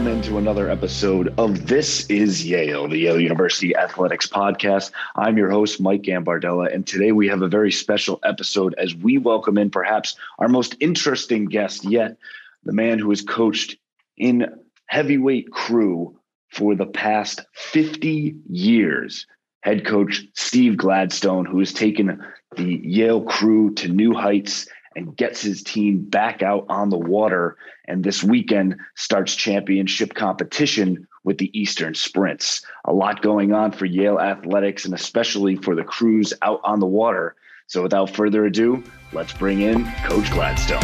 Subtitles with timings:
[0.00, 4.92] Welcome into another episode of This is Yale, the Yale University Athletics Podcast.
[5.14, 9.18] I'm your host, Mike Gambardella, and today we have a very special episode as we
[9.18, 12.16] welcome in perhaps our most interesting guest yet,
[12.64, 13.76] the man who has coached
[14.16, 14.46] in
[14.86, 19.26] heavyweight crew for the past 50 years,
[19.60, 22.24] head coach Steve Gladstone, who has taken
[22.56, 27.56] the Yale crew to new heights and gets his team back out on the water.
[27.86, 32.62] And this weekend starts championship competition with the Eastern Sprints.
[32.84, 36.86] A lot going on for Yale athletics and especially for the crews out on the
[36.86, 37.36] water.
[37.66, 38.82] So without further ado,
[39.12, 40.82] let's bring in Coach Gladstone.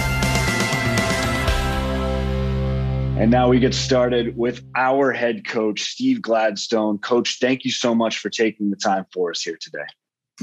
[3.18, 6.98] And now we get started with our head coach, Steve Gladstone.
[6.98, 9.86] Coach, thank you so much for taking the time for us here today.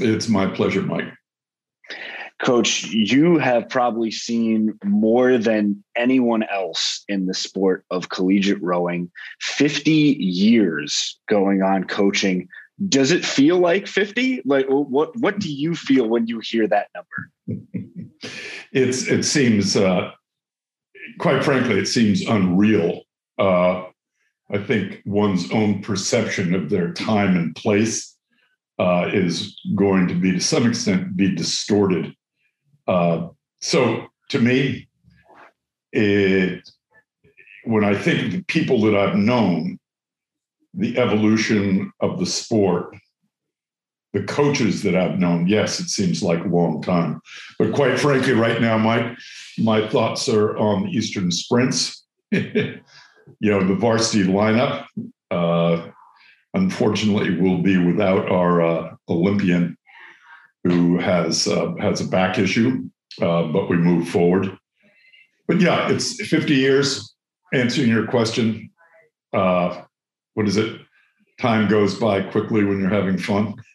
[0.00, 1.04] It's my pleasure, Mike.
[2.42, 9.10] Coach, you have probably seen more than anyone else in the sport of collegiate rowing.
[9.40, 12.48] 50 years going on coaching.
[12.88, 14.42] Does it feel like 50?
[14.44, 17.62] Like what what do you feel when you hear that number?
[18.72, 20.10] it's it seems uh,
[21.18, 23.02] quite frankly, it seems unreal.
[23.38, 23.84] Uh,
[24.50, 28.16] I think one's own perception of their time and place
[28.78, 32.14] uh, is going to be, to some extent, be distorted
[32.86, 33.28] uh,
[33.60, 34.88] so to me,
[35.92, 36.68] it
[37.64, 39.78] when I think of the people that I've known,
[40.74, 42.94] the evolution of the sport,
[44.12, 47.20] the coaches that I've known, yes, it seems like a long time.
[47.58, 49.16] But quite frankly, right now, my
[49.58, 52.04] my thoughts are on the Eastern sprints.
[52.30, 54.86] you know, the varsity lineup.
[55.30, 55.88] Uh,
[56.54, 59.76] unfortunately, will be without our uh, Olympian
[60.64, 62.88] who has uh, has a back issue,
[63.20, 64.58] uh, but we move forward.
[65.46, 67.14] But yeah, it's 50 years.
[67.52, 68.70] Answering your question,
[69.32, 69.82] uh,
[70.32, 70.80] what is it?
[71.40, 73.54] Time goes by quickly when you're having fun.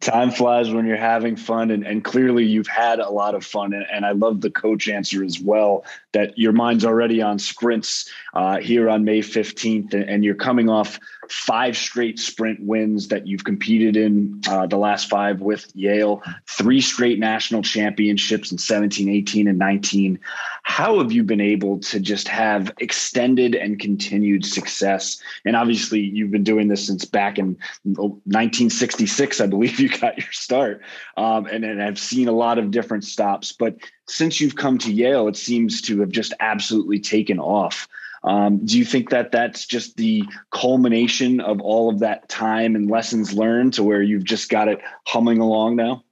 [0.00, 3.72] time flies when you're having fun and, and clearly you've had a lot of fun
[3.72, 8.10] and, and i love the coach answer as well that your mind's already on sprints
[8.34, 10.98] uh, here on may 15th and, and, you're coming off
[11.30, 16.80] five straight sprint wins that you've competed in uh, the last five with yale three
[16.80, 20.18] straight national championships in 17 18 and 19
[20.62, 26.30] how have you been able to just have extended and continued success and obviously you've
[26.30, 30.80] been doing this since back in 1966 i believe you got your start.
[31.16, 33.52] Um, and, and I've seen a lot of different stops.
[33.52, 33.76] But
[34.06, 37.88] since you've come to Yale, it seems to have just absolutely taken off.
[38.24, 42.90] Um, do you think that that's just the culmination of all of that time and
[42.90, 46.02] lessons learned to where you've just got it humming along now?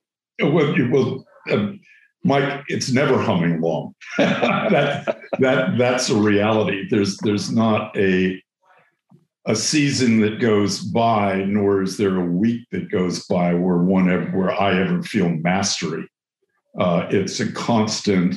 [0.42, 1.80] Well, well um,
[2.22, 3.94] Mike, it's never humming along.
[4.18, 6.86] that, that, that's a reality.
[6.90, 8.42] There's, there's not a
[9.46, 14.08] a season that goes by, nor is there a week that goes by where one
[14.08, 16.08] ever, where I ever feel mastery.
[16.78, 18.36] Uh, it's a constant,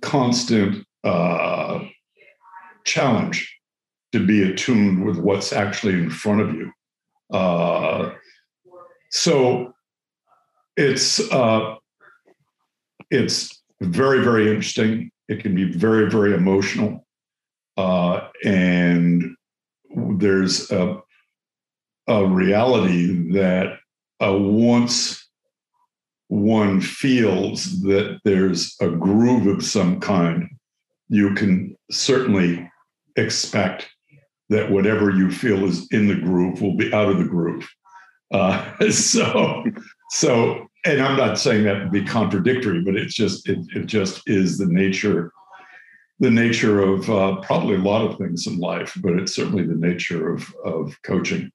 [0.00, 1.80] constant uh,
[2.84, 3.54] challenge
[4.12, 6.70] to be attuned with what's actually in front of you.
[7.32, 8.12] Uh,
[9.10, 9.72] so
[10.76, 11.74] it's uh,
[13.10, 15.10] it's very very interesting.
[15.28, 17.06] It can be very very emotional,
[17.76, 19.34] uh, and
[20.18, 21.00] there's a,
[22.08, 23.78] a reality that
[24.22, 25.28] uh, once
[26.28, 30.48] one feels that there's a groove of some kind,
[31.08, 32.68] you can certainly
[33.16, 33.88] expect
[34.50, 37.68] that whatever you feel is in the groove will be out of the groove.
[38.32, 39.64] Uh, so,
[40.10, 44.22] so, and I'm not saying that to be contradictory, but it's just it, it just
[44.26, 45.32] is the nature
[46.20, 49.74] the nature of uh, probably a lot of things in life, but it's certainly the
[49.74, 51.50] nature of of coaching.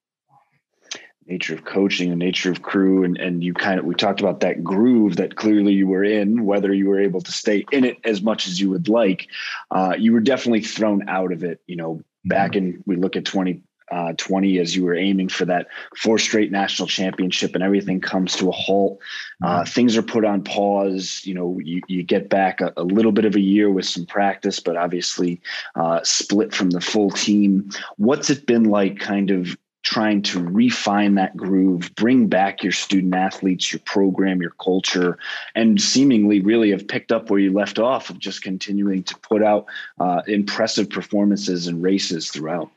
[1.30, 4.40] Nature of coaching, the nature of crew, and and you kind of we talked about
[4.40, 7.98] that groove that clearly you were in, whether you were able to stay in it
[8.02, 9.28] as much as you would like.
[9.70, 11.60] Uh, you were definitely thrown out of it.
[11.68, 12.74] You know, back mm-hmm.
[12.74, 15.66] in we look at twenty uh, 20 as you were aiming for that
[15.96, 19.00] four straight national championship and everything comes to a halt.
[19.42, 19.64] Uh, mm-hmm.
[19.64, 21.22] things are put on pause.
[21.24, 24.06] You know, you, you get back a, a, little bit of a year with some
[24.06, 25.40] practice, but obviously
[25.74, 27.70] uh, split from the full team.
[27.96, 29.56] What's it been like kind of
[29.90, 35.18] trying to refine that groove, bring back your student athletes, your program, your culture,
[35.56, 39.42] and seemingly really have picked up where you left off of just continuing to put
[39.42, 39.66] out
[39.98, 42.70] uh, impressive performances and races throughout?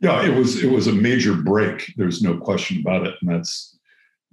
[0.00, 1.92] Yeah, it was it was a major break.
[1.96, 3.78] There's no question about it, and that's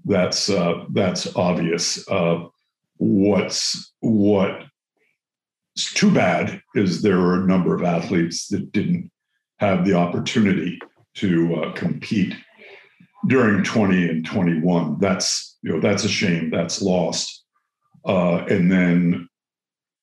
[0.03, 2.07] that's uh, that's obvious.
[2.09, 2.45] Uh,
[2.97, 4.63] what's what
[5.75, 9.12] it's too bad is there are a number of athletes that didn't
[9.59, 10.80] have the opportunity
[11.16, 12.36] to uh, compete
[13.28, 15.00] during 20 and 21.
[15.00, 16.50] That's you know that's a shame.
[16.52, 17.44] That's lost.
[18.06, 19.28] Uh, and then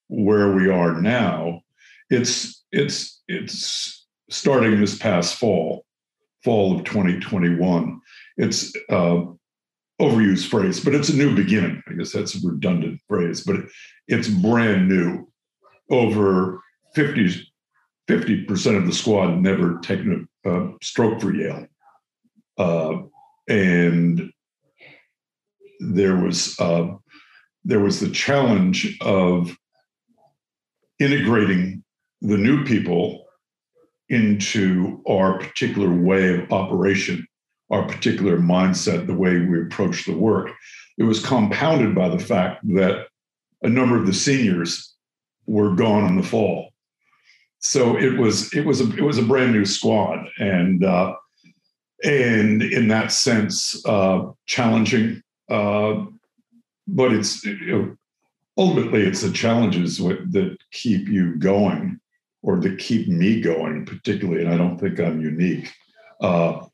[0.09, 1.63] where we are now,
[2.11, 5.85] it's it's it's starting this past fall,
[6.43, 8.01] fall of 2021.
[8.39, 9.23] It's uh,
[10.01, 11.83] overused phrase, but it's a new beginning.
[11.89, 13.57] I guess that's a redundant phrase, but
[14.09, 15.29] it's brand new.
[15.91, 16.61] Over
[16.95, 17.47] 50
[18.47, 21.67] percent of the squad never taken a stroke for Yale,
[22.59, 23.03] uh,
[23.49, 24.33] and
[25.81, 26.89] there was uh,
[27.65, 29.57] there was the challenge of
[30.99, 31.83] integrating
[32.21, 33.25] the new people
[34.09, 37.27] into our particular way of operation,
[37.71, 40.51] our particular mindset, the way we approach the work.
[40.99, 43.07] It was compounded by the fact that
[43.63, 44.95] a number of the seniors
[45.47, 46.73] were gone in the fall.
[47.63, 51.15] So it was it was a it was a brand new squad, and uh,
[52.03, 55.23] and in that sense, uh, challenging.
[55.49, 56.07] Uh,
[56.89, 57.97] but it's know,
[58.59, 62.01] ultimately it's the challenges that keep you going
[62.43, 65.71] or that keep me going particularly and i don't think i'm unique.
[66.21, 66.65] Uh,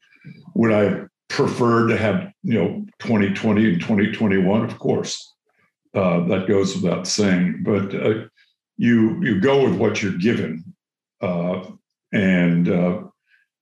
[0.55, 5.35] would i prefer to have you know 2020 and 2021 of course.
[5.94, 8.25] Uh, that goes without saying but uh,
[8.76, 10.64] you you go with what you're given
[11.20, 11.64] uh,
[12.12, 13.02] and uh,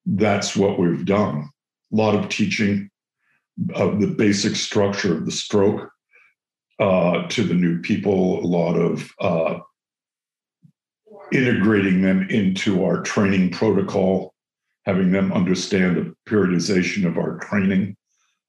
[0.04, 1.48] that's what we've done
[1.92, 2.90] a lot of teaching
[3.74, 5.90] of the basic structure of the stroke
[6.78, 9.58] uh, to the new people, a lot of uh,
[11.32, 14.34] integrating them into our training protocol,
[14.84, 17.96] having them understand the periodization of our training.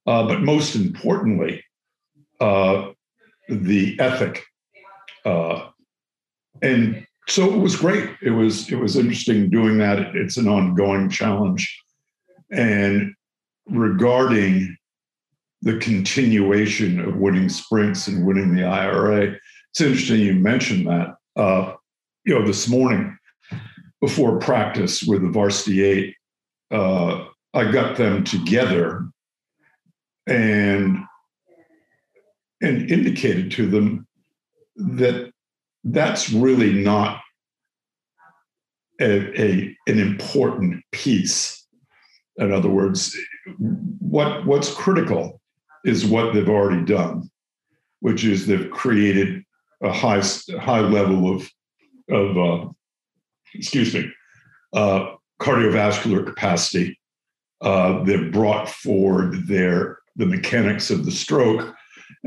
[0.05, 1.63] Uh, but most importantly,
[2.39, 2.89] uh,
[3.49, 4.43] the ethic.
[6.59, 8.09] And so it was great.
[8.21, 10.15] It was it was interesting doing that.
[10.15, 11.83] It's an ongoing challenge.
[12.51, 13.13] And
[13.67, 14.77] regarding
[15.61, 19.35] the continuation of winning sprints and winning the IRA.
[19.71, 21.15] It's interesting you mentioned that.
[21.35, 21.73] Uh,
[22.25, 23.17] you know, this morning
[24.01, 26.15] before practice with the varsity eight,
[26.71, 29.07] uh, I got them together
[30.27, 30.97] and
[32.61, 34.07] and indicated to them
[34.75, 35.31] that
[35.91, 37.21] that's really not
[38.99, 41.65] a, a an important piece.
[42.37, 43.15] In other words,
[43.57, 45.41] what what's critical
[45.85, 47.29] is what they've already done,
[48.01, 49.43] which is they've created
[49.81, 50.21] a high
[50.59, 51.49] high level of
[52.09, 52.69] of uh,
[53.53, 54.11] excuse me
[54.73, 56.99] uh, cardiovascular capacity.
[57.61, 61.73] Uh, they've brought forward their the mechanics of the stroke,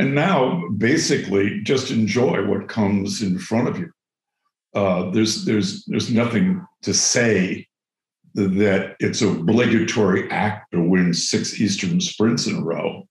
[0.01, 3.91] and now basically just enjoy what comes in front of you.
[4.75, 7.67] Uh, there's there's there's nothing to say
[8.35, 13.07] that it's an obligatory act to win six Eastern sprints in a row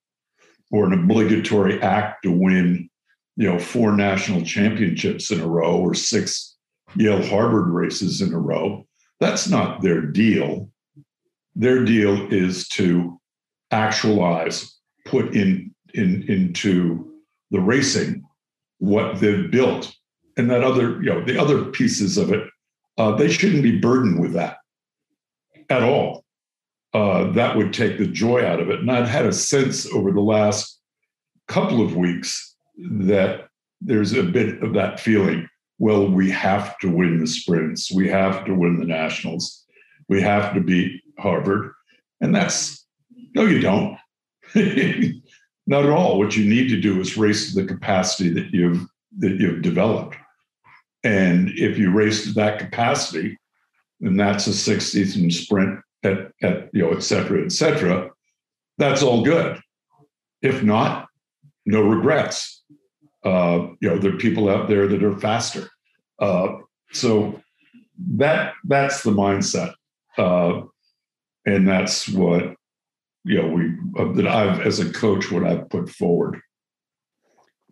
[0.72, 2.90] or an obligatory act to win,
[3.36, 6.58] you know, four national championships in a row or six
[6.96, 8.88] Yale Harvard races in a row.
[9.20, 10.72] That's not their deal.
[11.56, 13.20] Their deal is to
[13.70, 17.12] actualize, put in, in into
[17.52, 18.24] the racing
[18.80, 19.94] what they've built.
[20.38, 22.48] And that other, you know, the other pieces of it,
[22.98, 24.58] uh, they shouldn't be burdened with that
[25.70, 26.24] at all
[26.94, 28.80] uh, that would take the joy out of it.
[28.80, 30.80] And I've had a sense over the last
[31.48, 33.48] couple of weeks that
[33.82, 35.48] there's a bit of that feeling.
[35.78, 37.92] Well, we have to win the sprints.
[37.92, 39.66] We have to win the nationals.
[40.08, 41.74] We have to beat Harvard.
[42.22, 42.86] And that's
[43.36, 43.98] no, you don't.
[45.70, 46.18] Not at all.
[46.18, 48.88] What you need to do is race the capacity that you've
[49.20, 50.18] that you've developed.
[51.04, 53.38] And if you race to that capacity,
[54.00, 58.10] then that's a six season sprint at, at you know, et cetera, et cetera,
[58.80, 59.62] that's all good.
[60.42, 61.08] If not,
[61.68, 62.64] no regrets.
[63.24, 65.70] Uh, you know, there are people out there that are faster.
[66.18, 66.48] Uh,
[66.94, 67.40] so
[68.16, 69.74] that that's the mindset,
[70.18, 70.62] uh,
[71.46, 72.56] and that's what
[73.30, 76.42] you know we uh, that I've as a coach what I've put forward.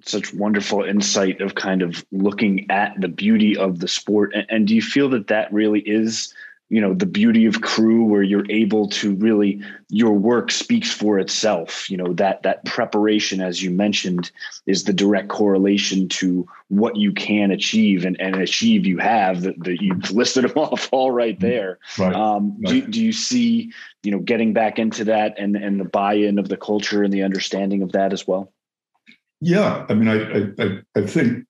[0.05, 4.67] Such wonderful insight of kind of looking at the beauty of the sport, and, and
[4.67, 6.31] do you feel that that really is
[6.69, 11.17] you know the beauty of crew where you're able to really your work speaks for
[11.17, 11.89] itself.
[11.89, 14.31] You know that that preparation as you mentioned
[14.65, 19.63] is the direct correlation to what you can achieve and, and achieve you have that,
[19.63, 21.79] that you've listed them off all right there.
[21.97, 22.13] Right.
[22.13, 22.85] Um, right.
[22.85, 23.71] Do, do you see
[24.03, 27.23] you know getting back into that and and the buy-in of the culture and the
[27.23, 28.51] understanding of that as well?
[29.39, 29.85] Yeah.
[29.87, 31.45] I mean i i i think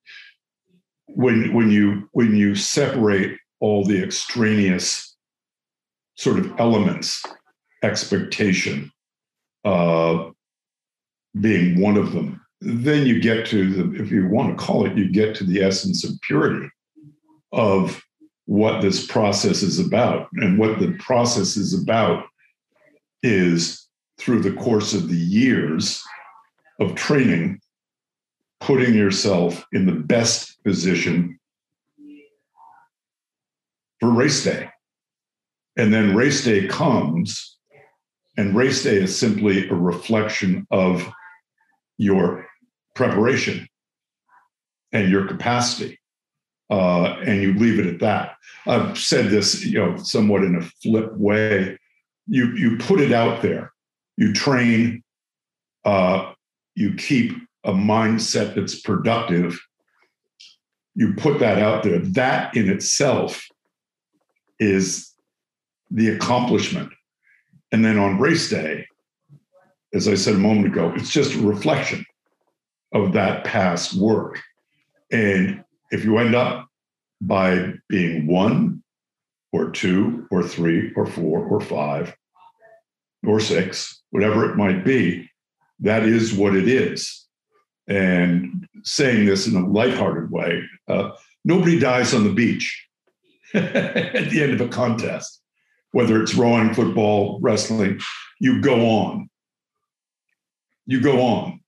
[1.08, 5.07] when when you when you separate all the extraneous
[6.18, 7.24] sort of elements,
[7.84, 8.92] expectation
[9.64, 10.30] uh,
[11.40, 14.98] being one of them, then you get to the, if you want to call it,
[14.98, 16.68] you get to the essence of purity
[17.52, 18.02] of
[18.46, 20.28] what this process is about.
[20.34, 22.26] And what the process is about
[23.22, 26.02] is through the course of the years
[26.80, 27.60] of training,
[28.60, 31.40] putting yourself in the best position
[34.00, 34.70] for race day.
[35.78, 37.58] And then race day comes,
[38.36, 41.08] and race day is simply a reflection of
[41.98, 42.48] your
[42.96, 43.68] preparation
[44.92, 46.00] and your capacity.
[46.70, 48.36] Uh, and you leave it at that.
[48.66, 51.78] I've said this, you know, somewhat in a flip way.
[52.28, 53.72] You you put it out there.
[54.18, 55.04] You train.
[55.86, 56.34] Uh,
[56.76, 57.32] you keep
[57.64, 59.58] a mindset that's productive.
[60.96, 62.00] You put that out there.
[62.00, 63.48] That in itself
[64.60, 65.14] is
[65.91, 66.91] the accomplishment.
[67.72, 68.86] And then on race day,
[69.94, 72.06] as I said a moment ago, it's just a reflection
[72.94, 74.39] of that past work.
[75.12, 76.67] And if you end up
[77.22, 78.84] by being one
[79.51, 82.15] or two or three or four or five
[83.25, 85.29] or six, whatever it might be,
[85.79, 87.25] that is what it is.
[87.88, 91.12] And saying this in a lighthearted way, uh,
[91.46, 92.86] nobody dies on the beach
[93.53, 95.37] at the end of a contest,
[95.98, 98.00] whether it's rowing, football, wrestling,
[98.39, 99.27] you go on.
[100.86, 101.60] You go on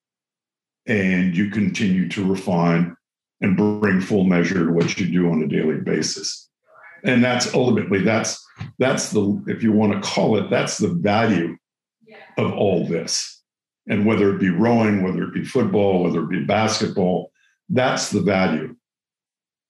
[0.85, 2.95] and you continue to refine
[3.41, 6.47] and bring full measure to what you do on a daily basis.
[7.03, 8.39] And that's ultimately that's
[8.77, 11.57] that's the if you want to call it that's the value
[12.37, 13.41] of all this.
[13.87, 17.31] And whether it be rowing, whether it be football, whether it be basketball,
[17.67, 18.75] that's the value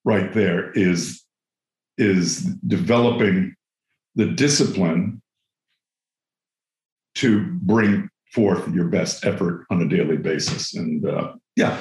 [0.03, 1.23] right there is
[1.97, 3.55] is developing
[4.19, 5.21] the discipline
[7.15, 10.75] to bring forth your best effort on a daily basis.
[10.75, 11.79] And uh, yeah.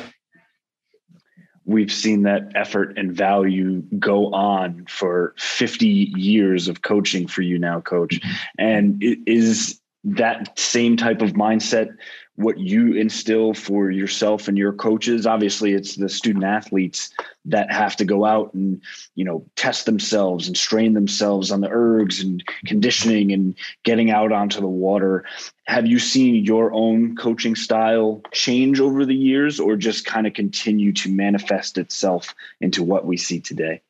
[1.65, 7.59] We've seen that effort and value go on for 50 years of coaching for you
[7.59, 8.21] now, coach.
[8.57, 9.81] And is
[10.17, 11.97] that same type of mindset
[12.39, 15.27] what you instill for yourself and your coaches.
[15.27, 17.11] Obviously it's the student athletes
[17.47, 18.81] that have to go out and
[19.17, 24.31] you know test themselves and strain themselves on the ergs and conditioning and getting out
[24.31, 25.25] onto the water.
[25.67, 30.33] Have you seen your own coaching style change over the years or just kind of
[30.33, 33.83] continue to manifest itself into what we see today?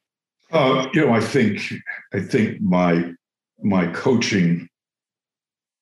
[0.50, 1.60] Uh, you know i think
[2.14, 3.12] i think my
[3.62, 4.66] my coaching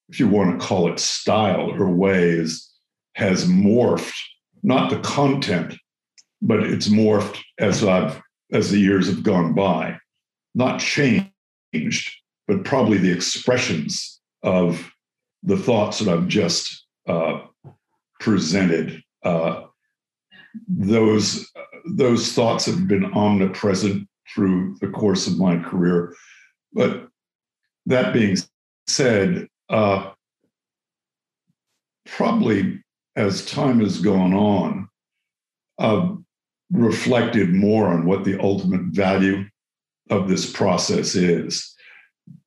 [0.09, 2.71] if you want to call it style or ways,
[3.15, 4.15] has morphed,
[4.63, 5.75] not the content,
[6.43, 8.21] but it's morphed as I've
[8.53, 9.99] as the years have gone by,
[10.55, 11.33] not changed,
[12.47, 14.89] but probably the expressions of
[15.43, 17.41] the thoughts that I've just uh,
[18.21, 19.03] presented.
[19.25, 19.63] Uh,
[20.69, 21.51] those
[21.87, 26.15] those thoughts have been omnipresent through the course of my career.
[26.73, 27.09] But
[27.87, 28.37] that being
[28.87, 30.11] said, uh,
[32.07, 32.83] probably
[33.17, 34.89] as time has gone on,
[35.79, 36.15] uh,
[36.71, 39.45] reflected more on what the ultimate value
[40.11, 41.75] of this process is.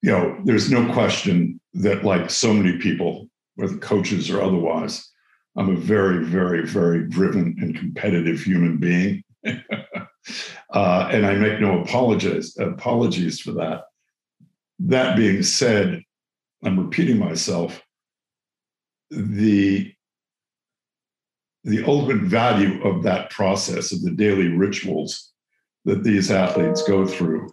[0.02, 5.10] You know, there's no question that, like so many people, whether coaches or otherwise,
[5.58, 9.24] I'm a very, very, very driven and competitive human being.
[9.46, 13.84] uh, and I make no apologies, apologies for that.
[14.80, 16.04] That being said,
[16.64, 17.82] I'm repeating myself,
[19.12, 19.94] the
[21.66, 25.34] the ultimate value of that process of the daily rituals
[25.84, 27.50] that these athletes go through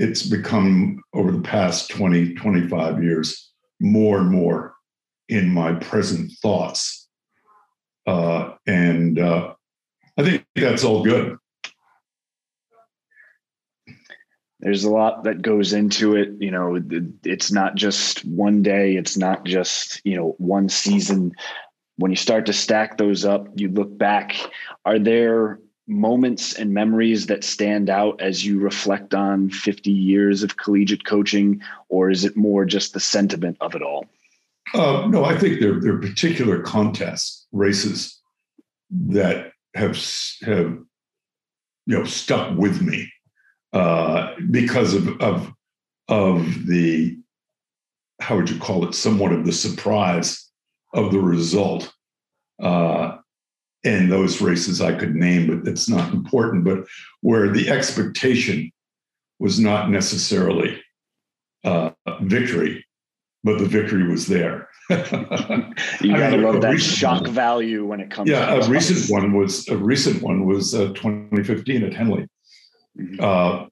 [0.00, 4.74] it's become over the past 20 25 years more and more
[5.28, 7.06] in my present thoughts.
[8.06, 9.52] Uh, and uh,
[10.18, 11.36] i think that's all good
[14.60, 16.80] there's a lot that goes into it you know
[17.24, 21.32] it's not just one day it's not just you know one season.
[21.96, 24.36] When you start to stack those up you look back
[24.86, 30.56] are there moments and memories that stand out as you reflect on 50 years of
[30.56, 34.06] collegiate coaching or is it more just the sentiment of it all?
[34.72, 38.20] Uh, no i think there, there are particular contests races
[38.90, 39.96] that have
[40.42, 40.78] have
[41.86, 43.10] you know stuck with me
[43.72, 45.52] uh, because of, of
[46.08, 47.16] of the
[48.20, 50.50] how would you call it somewhat of the surprise
[50.92, 51.92] of the result
[52.62, 53.16] uh,
[53.84, 56.84] and those races I could name, but it's not important, but
[57.22, 58.70] where the expectation
[59.38, 60.82] was not necessarily
[61.64, 61.90] uh,
[62.22, 62.84] victory,
[63.42, 64.68] but the victory was there.
[64.90, 68.28] you gotta mean, love that shock one, value when it comes.
[68.28, 72.26] To yeah, a recent one was a recent one was uh, 2015 at Henley,
[72.98, 73.16] mm-hmm.
[73.20, 73.66] uh,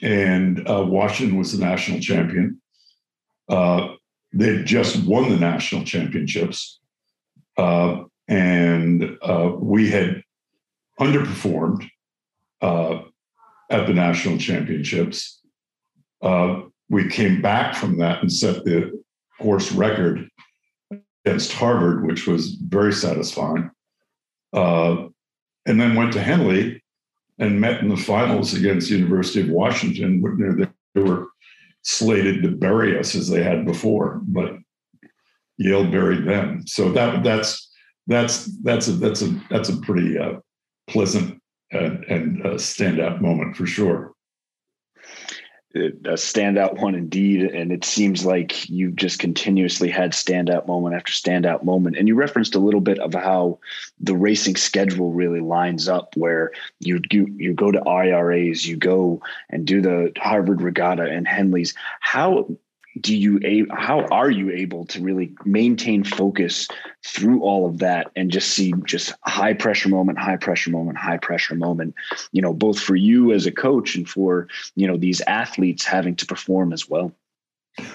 [0.00, 2.60] and uh, Washington was the national champion.
[3.48, 3.94] Uh,
[4.32, 6.80] they just won the national championships,
[7.56, 10.22] uh, and uh, we had
[11.00, 11.88] underperformed
[13.70, 15.40] at the national championships.
[16.90, 19.02] we came back from that and set the
[19.40, 20.28] course record
[21.24, 23.70] against Harvard, which was very satisfying.
[24.52, 25.08] Uh,
[25.66, 26.82] and then went to Henley
[27.38, 30.68] and met in the finals against University of Washington.
[30.94, 31.28] They were
[31.82, 34.56] slated to bury us as they had before, but
[35.56, 36.66] Yale buried them.
[36.66, 37.70] So that that's
[38.06, 40.34] that's that's a that's a that's a pretty uh,
[40.88, 41.40] pleasant
[41.70, 44.12] and, and uh, standout moment for sure
[45.74, 47.42] a standout one indeed.
[47.42, 51.96] And it seems like you've just continuously had standout moment after standout moment.
[51.96, 53.58] And you referenced a little bit of how
[54.00, 59.22] the racing schedule really lines up, where you you, you go to IRAs, you go
[59.50, 61.74] and do the Harvard Regatta and Henleys.
[62.00, 62.48] How
[63.00, 66.68] do you how are you able to really maintain focus
[67.06, 71.16] through all of that and just see just high pressure moment high pressure moment high
[71.16, 71.94] pressure moment
[72.32, 76.16] you know both for you as a coach and for you know these athletes having
[76.16, 77.12] to perform as well?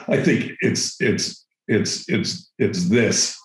[0.07, 3.39] I think it's it's it's it's it's this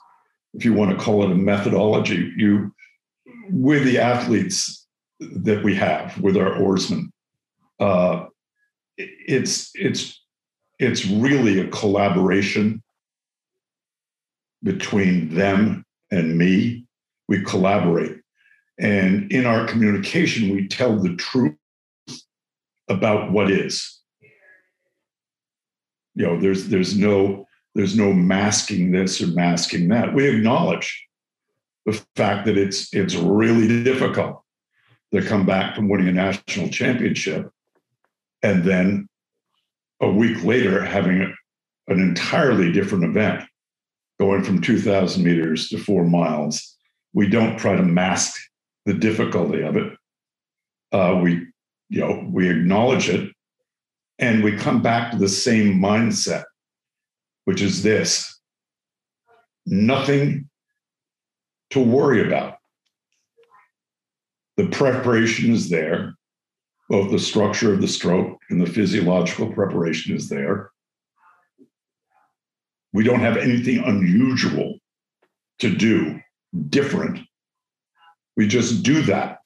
[0.55, 2.73] if you want to call it a methodology you
[3.51, 4.87] with the athletes
[5.21, 7.13] that we have with our oarsmen.
[7.81, 8.27] Uh,
[8.97, 10.18] it's it's
[10.79, 12.83] it's really a collaboration
[14.63, 16.85] between them and me.
[17.29, 18.21] We collaborate.
[18.79, 21.55] And in our communication, we tell the truth
[22.89, 24.01] about what is.
[26.15, 30.15] You know, there's there's no there's no masking this or masking that.
[30.15, 31.07] We acknowledge
[31.87, 34.43] the fact that it's it's really difficult
[35.13, 37.51] to come back from winning a national championship
[38.43, 39.08] and then
[40.01, 41.35] a week later having
[41.89, 43.45] an entirely different event,
[44.21, 46.77] going from 2,000 meters to four miles.
[47.13, 48.39] We don't try to mask
[48.85, 49.93] the difficulty of it.
[50.93, 51.47] Uh, we,
[51.89, 53.31] you know, we acknowledge it,
[54.19, 56.45] and we come back to the same mindset,
[57.45, 58.41] which is this:
[59.67, 60.49] nothing
[61.71, 62.57] to worry about.
[64.57, 66.18] The preparation is there
[66.89, 70.71] both the structure of the stroke and the physiological preparation is there.
[72.93, 74.79] We don't have anything unusual
[75.59, 76.21] to do
[76.71, 77.21] different.
[78.37, 79.41] We just do that.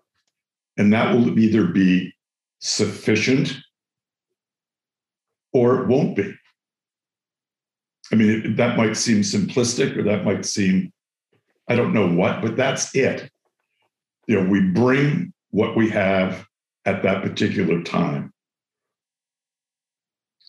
[0.76, 2.14] And that will either be
[2.60, 3.56] sufficient
[5.52, 6.32] or it won't be.
[8.12, 10.92] I mean, that might seem simplistic or that might seem,
[11.68, 13.30] I don't know what, but that's it.
[14.28, 16.46] You know, we bring what we have
[16.84, 18.32] at that particular time.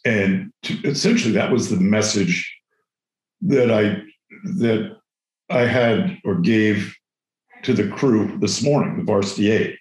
[0.06, 2.54] And to, essentially, that was the message
[3.42, 4.02] that I
[4.58, 4.98] that
[5.50, 6.96] I had or gave
[7.64, 9.78] to the crew this morning, the varsity eight.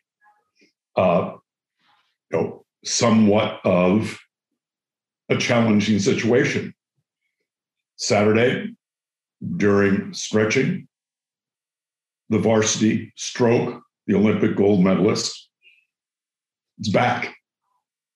[0.94, 1.32] Uh,
[2.30, 4.18] you know, somewhat of
[5.28, 6.74] a challenging situation.
[7.96, 8.74] Saturday,
[9.56, 10.88] during stretching,
[12.28, 15.48] the varsity stroke, the Olympic gold medalist,
[16.78, 17.34] its back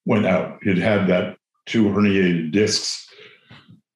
[0.05, 0.59] went out.
[0.63, 3.07] He'd had that two herniated discs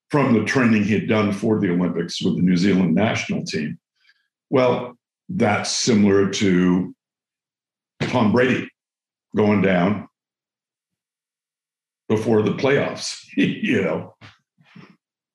[0.10, 3.80] from the training he had done for the Olympics with the New Zealand national team.
[4.50, 4.98] Well,
[5.30, 6.94] that's similar to
[8.02, 8.70] Tom Brady
[9.36, 10.10] going down
[12.10, 14.16] before the playoffs, you know.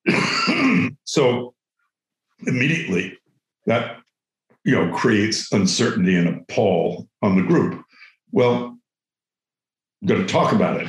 [1.03, 1.55] so
[2.45, 3.17] immediately
[3.65, 3.97] that
[4.63, 7.83] you know creates uncertainty and a pall on the group.
[8.31, 8.76] Well,
[10.05, 10.87] going to talk about it.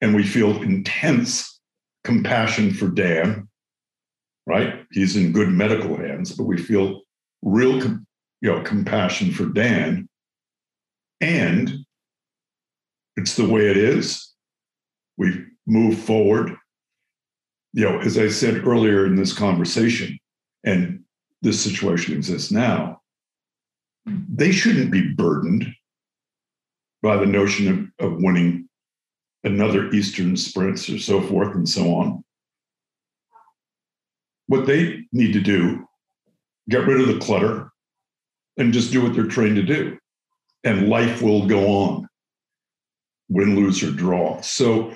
[0.00, 1.60] And we feel intense
[2.04, 3.48] compassion for Dan,
[4.46, 4.84] right?
[4.90, 7.02] He's in good medical hands, but we feel
[7.42, 8.00] real, you
[8.42, 10.08] know, compassion for Dan.
[11.20, 11.84] And
[13.16, 14.32] it's the way it is.
[15.16, 16.56] We move forward.
[17.74, 20.18] You know, as I said earlier in this conversation,
[20.64, 21.02] and
[21.42, 23.00] this situation exists now,
[24.06, 25.66] they shouldn't be burdened
[27.02, 28.68] by the notion of, of winning
[29.44, 32.24] another Eastern sprints or so forth and so on.
[34.46, 35.86] What they need to do,
[36.68, 37.70] get rid of the clutter,
[38.56, 39.98] and just do what they're trained to do.
[40.64, 42.08] And life will go on,
[43.28, 44.40] win, lose, or draw.
[44.42, 44.94] So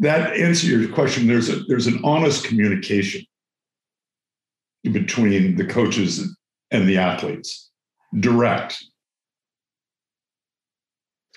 [0.00, 1.26] that answer your question.
[1.26, 3.24] There's a there's an honest communication
[4.82, 6.36] between the coaches
[6.70, 7.70] and the athletes,
[8.18, 8.84] direct.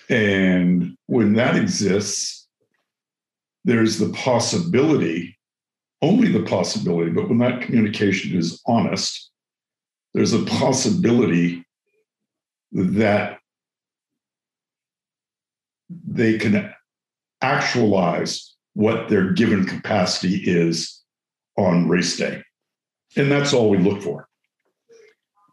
[0.08, 2.46] And when that exists,
[3.64, 5.36] there's the possibility,
[6.00, 9.30] only the possibility, but when that communication is honest,
[10.14, 11.64] there's a possibility
[12.72, 13.38] that
[16.06, 16.72] they can
[17.42, 21.02] actualize what their given capacity is
[21.56, 22.42] on race day.
[23.16, 24.27] And that's all we look for.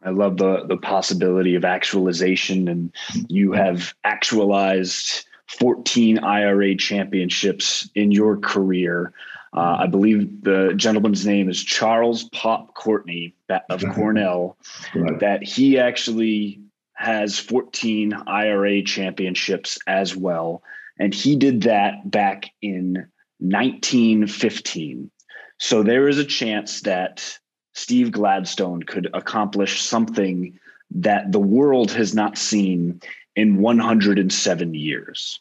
[0.06, 2.92] I love the the possibility of actualization and
[3.28, 5.26] you have actualized
[5.58, 9.12] 14 IRA championships in your career.
[9.52, 13.34] Uh, I believe the gentleman's name is Charles Pop Courtney
[13.70, 14.56] of Cornell.
[14.94, 15.18] Right.
[15.20, 16.60] That he actually
[16.94, 20.62] has 14 IRA championships as well.
[20.98, 23.06] And he did that back in
[23.38, 25.10] 1915.
[25.58, 27.38] So there is a chance that
[27.76, 30.58] Steve Gladstone could accomplish something
[30.90, 33.00] that the world has not seen
[33.36, 35.40] in 107 years.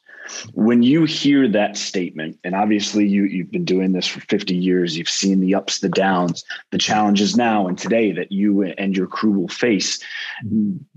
[0.54, 4.98] When you hear that statement, and obviously you, you've been doing this for 50 years,
[4.98, 9.08] you've seen the ups, the downs, the challenges now and today that you and your
[9.08, 10.04] crew will face,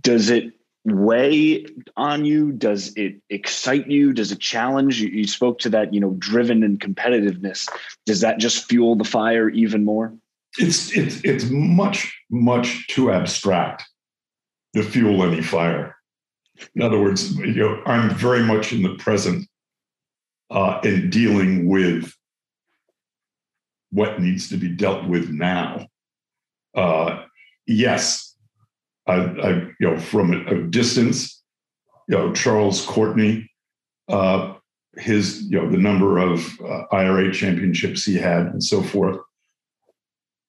[0.00, 0.52] does it
[0.84, 2.50] weigh on you?
[2.50, 4.12] Does it excite you?
[4.12, 5.08] Does it challenge you?
[5.08, 7.68] You spoke to that, you know, driven and competitiveness.
[8.06, 10.14] Does that just fuel the fire even more?
[10.58, 13.84] It's it's it's much much too abstract
[14.74, 15.96] to fuel any fire.
[16.74, 19.48] In other words, you know, I'm very much in the present
[20.50, 22.12] uh, in dealing with
[23.90, 25.86] what needs to be dealt with now.
[26.74, 27.24] Uh,
[27.66, 28.36] yes,
[29.06, 29.48] I, I
[29.80, 31.42] you know, from a, distance,
[32.08, 33.50] you know, Charles Courtney,
[34.08, 34.54] uh,
[34.96, 39.18] his, you know, the number of uh, IRA championships he had and so forth.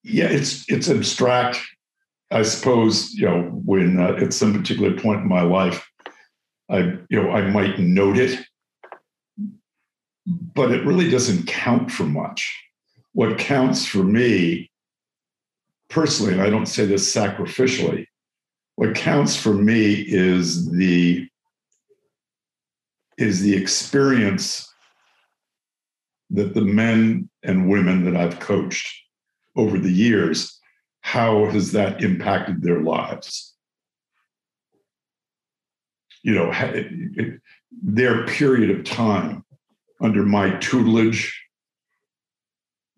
[0.04, 1.60] Yeah, it's it's abstract.
[2.32, 5.88] I suppose you know when uh, at some particular point in my life,
[6.70, 8.40] I you know I might note it,
[10.26, 12.56] but it really doesn't count for much.
[13.14, 14.72] What counts for me
[15.90, 18.06] personally, and I don't say this sacrificially,
[18.76, 21.28] what counts for me is the
[23.18, 24.74] is the experience
[26.30, 28.88] that the men and women that I've coached
[29.56, 30.60] over the years,
[31.02, 33.56] how has that impacted their lives?
[36.24, 37.40] You know,
[37.72, 39.44] their period of time
[40.02, 41.34] under my tutelage,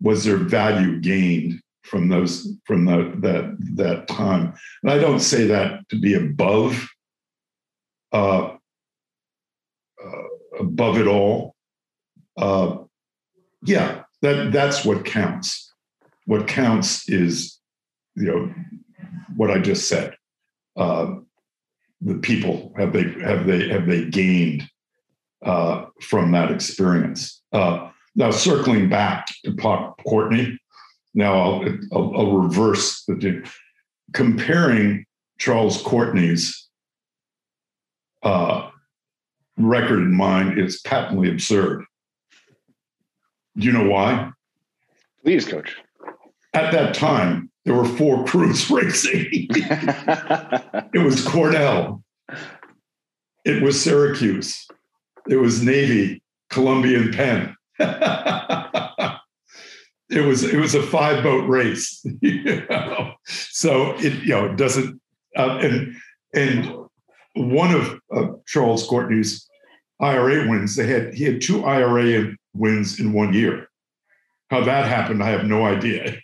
[0.00, 4.52] was their value gained from those from the, that that time.
[4.82, 6.88] And I don't say that to be above
[8.12, 8.56] uh,
[10.04, 11.54] uh, above it all.
[12.36, 12.78] Uh,
[13.64, 15.71] yeah, that that's what counts.
[16.26, 17.58] What counts is
[18.14, 18.54] you know
[19.36, 20.14] what I just said.
[20.76, 21.16] Uh,
[22.00, 24.68] the people have they have they have they gained
[25.44, 27.42] uh, from that experience.
[27.52, 30.58] Uh, now, circling back to Pop Courtney,
[31.14, 33.48] now I'll, I'll, I'll reverse the
[34.12, 35.06] comparing
[35.38, 36.68] Charles Courtney's
[38.22, 38.70] uh,
[39.56, 41.84] record in mind is patently absurd.
[43.56, 44.30] Do you know why?
[45.24, 45.76] Please, coach.
[46.54, 49.28] At that time, there were four crews racing.
[49.50, 52.02] it was Cornell,
[53.44, 54.66] it was Syracuse,
[55.28, 57.56] it was Navy, Columbia, and Penn.
[60.12, 63.14] it was it was a five boat race you know?
[63.26, 65.00] so it you know it doesn't
[65.36, 65.96] uh, and
[66.34, 66.74] and
[67.34, 69.48] one of uh, charles courtney's
[70.00, 73.68] ira wins they had he had two ira wins in one year
[74.52, 76.16] how that happened i have no idea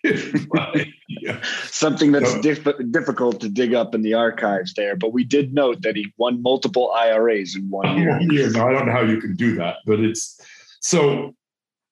[1.08, 1.40] yeah.
[1.64, 5.52] something that's so, diff- difficult to dig up in the archives there but we did
[5.52, 8.92] note that he won multiple iras in one year one year no, i don't know
[8.92, 10.40] how you can do that but it's
[10.80, 11.34] so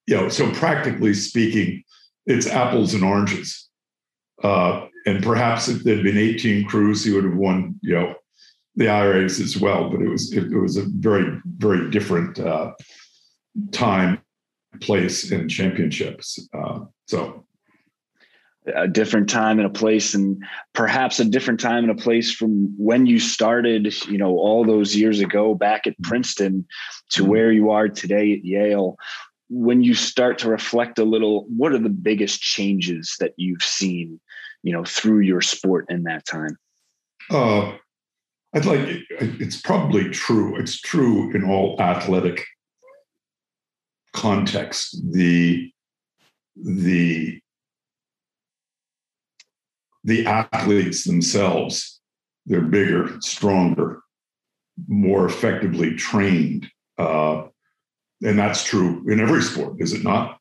[0.05, 1.83] you know so practically speaking
[2.27, 3.69] it's apples and oranges.
[4.43, 8.13] Uh, and perhaps if there'd been 18 crews, he would have won, you know,
[8.75, 9.89] the IRAs as well.
[9.89, 12.73] But it was it, it was a very very different uh,
[13.71, 14.21] time,
[14.81, 16.39] place, in championships.
[16.53, 17.45] Uh, so
[18.75, 22.73] a different time and a place and perhaps a different time and a place from
[22.77, 26.65] when you started you know all those years ago back at princeton
[27.09, 27.31] to mm-hmm.
[27.31, 28.97] where you are today at yale
[29.49, 34.19] when you start to reflect a little what are the biggest changes that you've seen
[34.63, 36.57] you know through your sport in that time
[37.29, 37.73] uh,
[38.53, 38.79] I'd like
[39.19, 40.57] it's probably true.
[40.57, 42.45] It's true in all athletic
[44.17, 44.97] context.
[45.11, 45.71] The
[46.55, 47.39] the
[50.03, 51.99] the athletes themselves,
[52.45, 54.01] they're bigger, stronger,
[54.87, 56.67] more effectively trained.
[56.97, 57.43] Uh,
[58.23, 60.39] and that's true in every sport, is it not?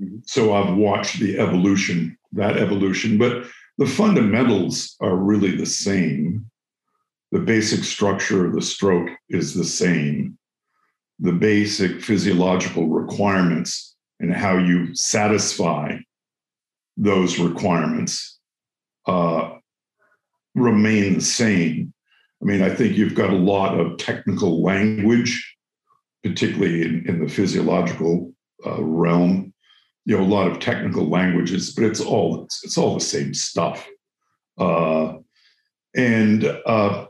[0.00, 0.18] Mm-hmm.
[0.26, 3.44] So I've watched the evolution, that evolution, but
[3.78, 6.50] the fundamentals are really the same.
[7.30, 10.38] The basic structure of the stroke is the same.
[11.20, 15.98] The basic physiological requirements and how you satisfy
[16.96, 18.38] those requirements
[19.06, 19.50] uh,
[20.54, 21.92] remain the same.
[22.42, 25.56] I mean, I think you've got a lot of technical language,
[26.22, 28.32] particularly in, in the physiological
[28.64, 29.52] uh, realm.
[30.04, 33.34] You know, a lot of technical languages, but it's all it's, it's all the same
[33.34, 33.86] stuff.
[34.56, 35.14] Uh,
[35.94, 37.06] and uh,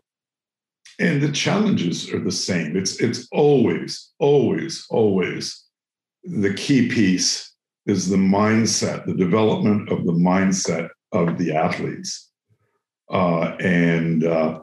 [0.98, 2.76] and the challenges are the same.
[2.76, 5.64] It's it's always, always, always
[6.24, 7.54] the key piece
[7.86, 12.30] is the mindset, the development of the mindset of the athletes.
[13.10, 14.60] Uh, and uh,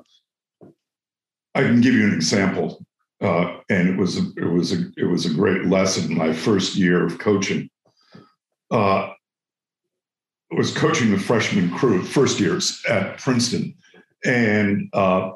[1.56, 2.86] I can give you an example,
[3.22, 6.16] uh, and it was a, it was a it was a great lesson.
[6.16, 7.70] My first year of coaching,
[8.70, 9.10] uh,
[10.52, 13.74] was coaching the freshman crew, first years at Princeton,
[14.24, 15.32] and uh,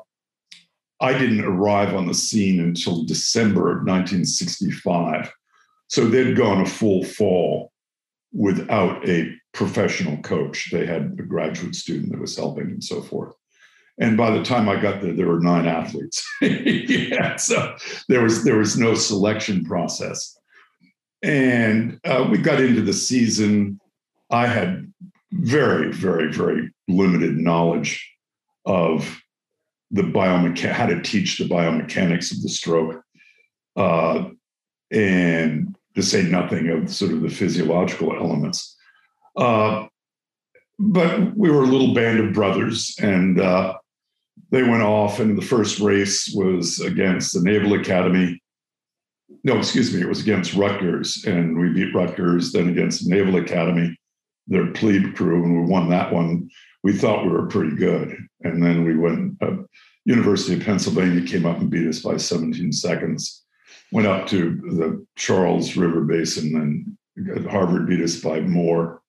[1.02, 5.32] I didn't arrive on the scene until December of 1965.
[5.88, 7.72] So they'd gone a full fall
[8.34, 10.70] without a professional coach.
[10.72, 13.34] They had a graduate student that was helping and so forth.
[14.00, 16.26] And by the time I got there, there were nine athletes.
[16.42, 17.76] yeah, so
[18.08, 20.38] there was there was no selection process.
[21.22, 23.80] And uh, we got into the season.
[24.32, 24.94] I had
[25.32, 28.10] very, very, very limited knowledge
[28.66, 29.22] of
[29.92, 33.02] the biomechanics, how to teach the biomechanics of the stroke.
[33.76, 34.30] Uh,
[34.92, 38.76] and to say nothing of sort of the physiological elements.
[39.36, 39.88] Uh,
[40.78, 43.74] but we were a little band of brothers, and uh,
[44.52, 48.42] they went off, and the first race was against the Naval Academy.
[49.44, 53.36] No, excuse me, it was against Rutgers, and we beat Rutgers, then against the Naval
[53.38, 53.96] Academy,
[54.48, 56.50] their plebe crew, and we won that one.
[56.84, 58.16] We thought we were pretty good.
[58.42, 59.58] And then we went, uh,
[60.06, 63.44] University of Pennsylvania came up and beat us by 17 seconds
[63.92, 69.02] went up to the Charles River Basin and Harvard beat us by more.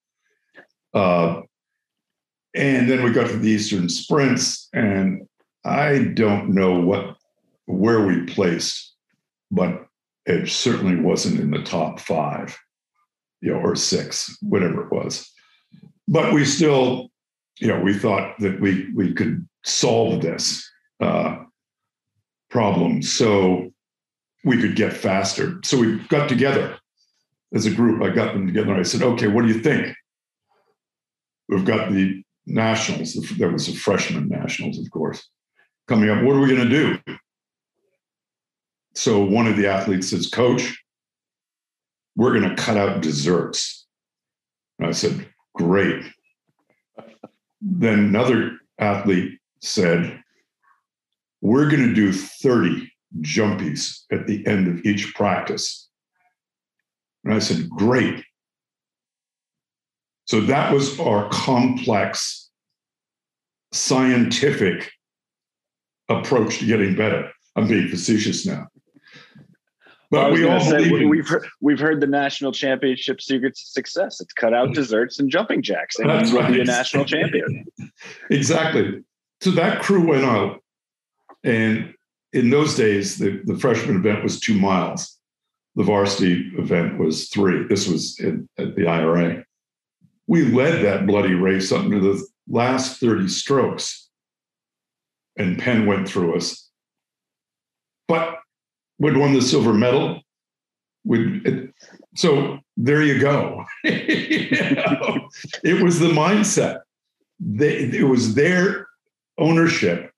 [0.93, 1.41] Uh,
[2.53, 5.27] and then we got to the Eastern Sprints, and
[5.63, 7.15] I don't know what
[7.65, 8.93] where we placed,
[9.51, 9.85] but
[10.25, 12.57] it certainly wasn't in the top five,
[13.39, 15.31] you know, or six, whatever it was.
[16.09, 17.10] But we still,
[17.61, 20.67] you know, we thought that we we could solve this
[20.99, 21.37] uh,
[22.49, 23.03] problem.
[23.03, 23.71] So
[24.43, 25.59] we could get faster.
[25.63, 26.77] So we got together
[27.53, 28.01] as a group.
[28.01, 29.95] I got them together and I said, okay, what do you think?
[31.49, 33.13] We've got the nationals.
[33.13, 35.29] There was a freshman nationals, of course,
[35.87, 36.23] coming up.
[36.23, 37.15] What are we going to do?
[38.95, 40.83] So one of the athletes says, Coach,
[42.15, 43.85] we're going to cut out desserts.
[44.79, 46.03] And I said, Great.
[47.61, 50.21] Then another athlete said,
[51.41, 55.89] We're going to do 30 jumpies at the end of each practice.
[57.23, 58.23] And I said, Great.
[60.25, 62.49] So that was our complex
[63.73, 64.91] scientific
[66.09, 67.31] approach to getting better.
[67.55, 68.67] I'm being facetious now.
[70.11, 74.19] But we all say, we've heard, we've heard the national championship secret to success.
[74.19, 76.51] It's cut out desserts and jumping jacks, and That's right.
[76.51, 77.65] be a national champion.
[78.29, 79.03] exactly.
[79.39, 80.61] So that crew went out,
[81.45, 81.93] and
[82.33, 85.17] in those days, the, the freshman event was two miles.
[85.75, 87.65] The varsity event was three.
[87.67, 89.45] This was in, at the IRA.
[90.27, 94.09] We led that bloody race up to the last 30 strokes,
[95.37, 96.69] and Penn went through us.
[98.09, 98.40] But
[99.01, 100.21] we'd won the silver medal.
[101.05, 101.73] it,
[102.15, 103.65] so there you go.
[103.83, 105.27] you know,
[105.63, 106.81] it was the mindset.
[107.39, 108.87] They, it was their
[109.39, 110.11] ownership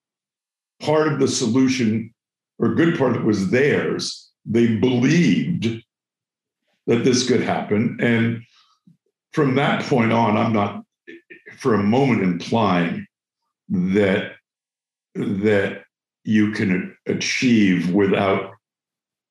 [0.81, 2.13] part of the solution
[2.59, 4.29] or good part of it was theirs.
[4.45, 5.81] They believed
[6.87, 7.97] that this could happen.
[8.01, 8.43] And
[9.31, 10.83] from that point on, I'm not
[11.57, 13.07] for a moment implying
[13.69, 14.33] that
[15.15, 15.83] that
[16.23, 18.52] you can achieve without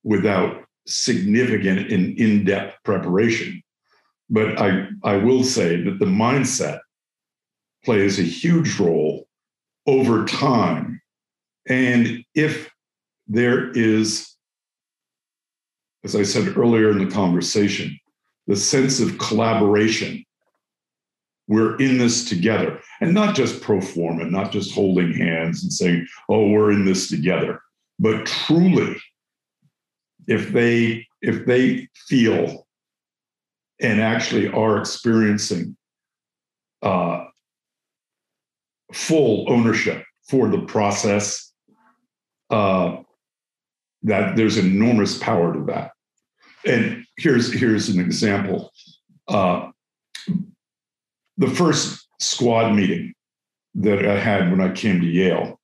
[0.05, 3.62] without significant and in-depth preparation.
[4.29, 6.81] But I, I will say that the mindset
[7.85, 9.27] plays a huge role
[9.87, 11.01] over time
[11.69, 12.71] And if
[13.29, 14.35] there is,
[16.05, 17.99] as I said earlier in the conversation,
[18.47, 20.25] the sense of collaboration,
[21.49, 26.07] we're in this together, and not just pro forma, not just holding hands and saying,
[26.29, 27.61] oh, we're in this together,
[27.99, 28.97] but truly,
[30.27, 32.67] if they if they feel
[33.81, 35.77] and actually are experiencing
[36.83, 37.25] uh,
[38.93, 41.53] full ownership for the process,
[42.51, 42.97] uh,
[44.03, 45.93] that there's enormous power to that.
[46.65, 48.73] And here's here's an example.
[49.29, 49.71] Uh,
[51.39, 53.15] the first squad meeting
[53.75, 55.59] that I had when I came to Yale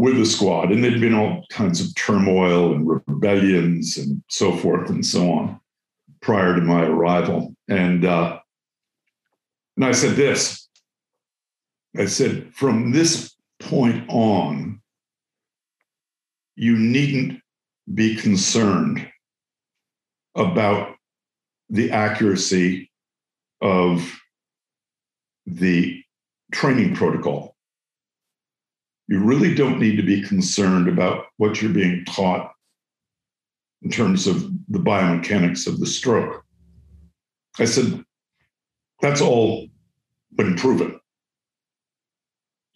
[0.00, 4.88] with the squad, and there'd been all kinds of turmoil and rebellions and so forth
[4.88, 5.60] and so on
[6.22, 7.54] prior to my arrival.
[7.68, 8.40] And uh,
[9.76, 10.68] and I said this.
[11.98, 14.80] I said, from this point on,
[16.56, 17.42] you needn't
[17.92, 19.06] be concerned
[20.34, 20.96] about
[21.68, 22.90] the accuracy
[23.60, 24.18] of
[25.44, 26.02] the
[26.52, 27.49] training protocol.
[29.10, 32.52] You really don't need to be concerned about what you're being taught
[33.82, 36.44] in terms of the biomechanics of the stroke.
[37.58, 38.04] I said,
[39.00, 39.66] that's all
[40.36, 41.00] been proven.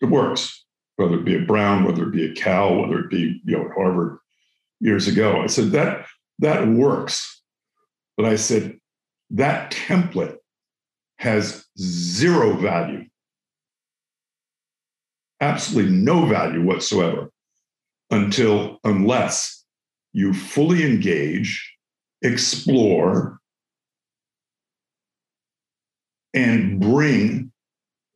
[0.01, 0.65] It works,
[0.97, 3.67] whether it be a Brown, whether it be a Cal, whether it be, you know,
[3.67, 4.19] at Harvard
[4.81, 5.41] years ago.
[5.41, 6.05] I said, that
[6.41, 7.43] that works.
[8.17, 8.81] But I said,
[9.31, 10.39] that template
[11.19, 13.05] has zero value,
[15.45, 17.31] absolutely no value whatsoever
[18.11, 19.65] until, unless
[20.13, 21.77] you fully engage,
[22.23, 23.39] explore,
[26.33, 27.53] and bring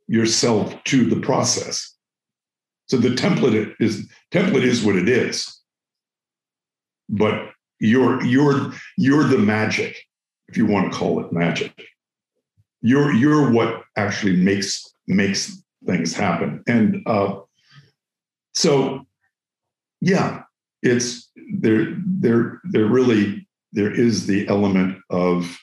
[0.06, 1.94] yourself to the process.
[2.86, 5.60] So the template is template is what it is.
[7.10, 9.96] But you're you're you're the magic,
[10.48, 11.72] if you want to call it magic.
[12.80, 16.62] You're you're what actually makes makes things happen.
[16.66, 17.40] And uh,
[18.54, 19.06] so
[20.00, 20.42] yeah,
[20.82, 25.58] it's there there there really there is the element of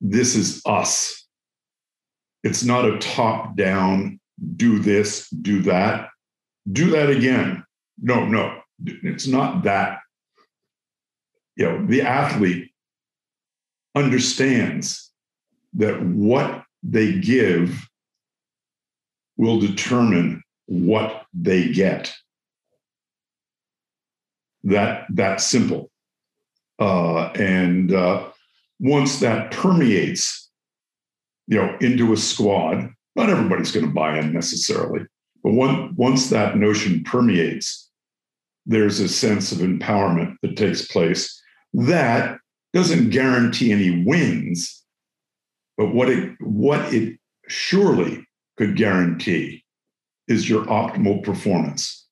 [0.00, 1.26] this is us.
[2.42, 4.18] It's not a top down,
[4.56, 6.08] do this, do that,
[6.72, 7.64] do that again.
[8.00, 10.00] No, no, it's not that.
[11.54, 12.70] You know, the athlete
[13.94, 15.12] understands
[15.74, 17.88] that what they give
[19.36, 22.12] will determine what they get.
[24.64, 25.90] That that simple.
[26.78, 28.28] Uh, and uh,
[28.80, 30.50] once that permeates,
[31.46, 35.06] you know, into a squad, not everybody's going to buy in necessarily,
[35.42, 37.90] but one, once that notion permeates,
[38.64, 41.40] there's a sense of empowerment that takes place
[41.74, 42.38] that
[42.72, 44.84] doesn't guarantee any wins,
[45.76, 47.18] but what it what it
[47.48, 48.26] surely
[48.66, 49.64] could guarantee
[50.28, 52.06] is your optimal performance.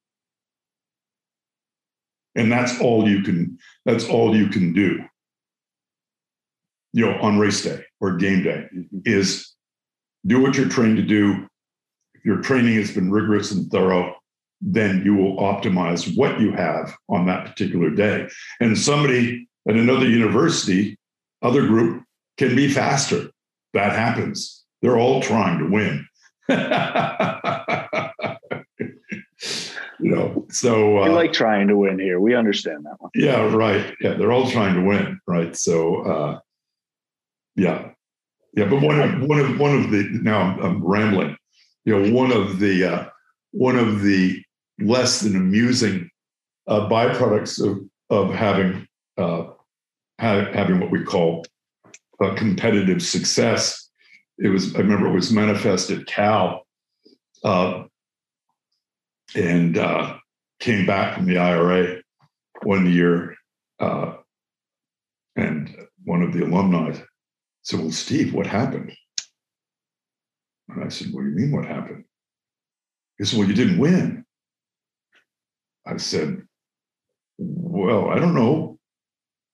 [2.34, 5.04] And that's all you can that's all you can do
[6.92, 8.98] you know, on race day or game day mm-hmm.
[9.04, 9.54] is
[10.26, 11.46] do what you're trained to do.
[12.14, 14.14] If your training has been rigorous and thorough,
[14.60, 18.28] then you will optimize what you have on that particular day.
[18.60, 20.98] And somebody at another university,
[21.42, 22.02] other group
[22.36, 23.30] can be faster.
[23.72, 24.64] That happens.
[24.82, 26.06] They're all trying to win.
[30.00, 32.20] you know, so uh, we like trying to win here.
[32.20, 33.10] We understand that one.
[33.14, 33.94] Yeah, right.
[34.00, 35.54] Yeah, they're all trying to win, right?
[35.56, 36.40] So uh,
[37.56, 37.90] yeah,
[38.54, 38.66] yeah.
[38.66, 41.36] But one of one of one of the now I'm, I'm rambling.
[41.84, 43.08] You know, one of the uh,
[43.53, 44.42] one of the
[44.80, 46.11] less than amusing
[46.66, 47.80] uh, byproducts of
[48.11, 48.86] of having
[49.18, 49.44] uh,
[50.20, 51.44] ha- having what we call
[52.20, 53.89] a competitive success.
[54.41, 56.66] It was I remember it was manifest at Cal,
[57.45, 57.84] uh,
[59.34, 60.16] and uh,
[60.61, 62.01] came back from the IRA
[62.62, 63.36] one year,
[63.80, 64.14] uh,
[65.36, 65.74] and
[66.05, 66.97] one of the alumni
[67.62, 68.93] said, Well, Steve, what happened?
[70.68, 72.05] And I said, What do you mean, what happened?
[73.18, 74.24] He said, Well, you didn't win.
[75.86, 76.43] I said,
[77.38, 78.78] Well, I don't know.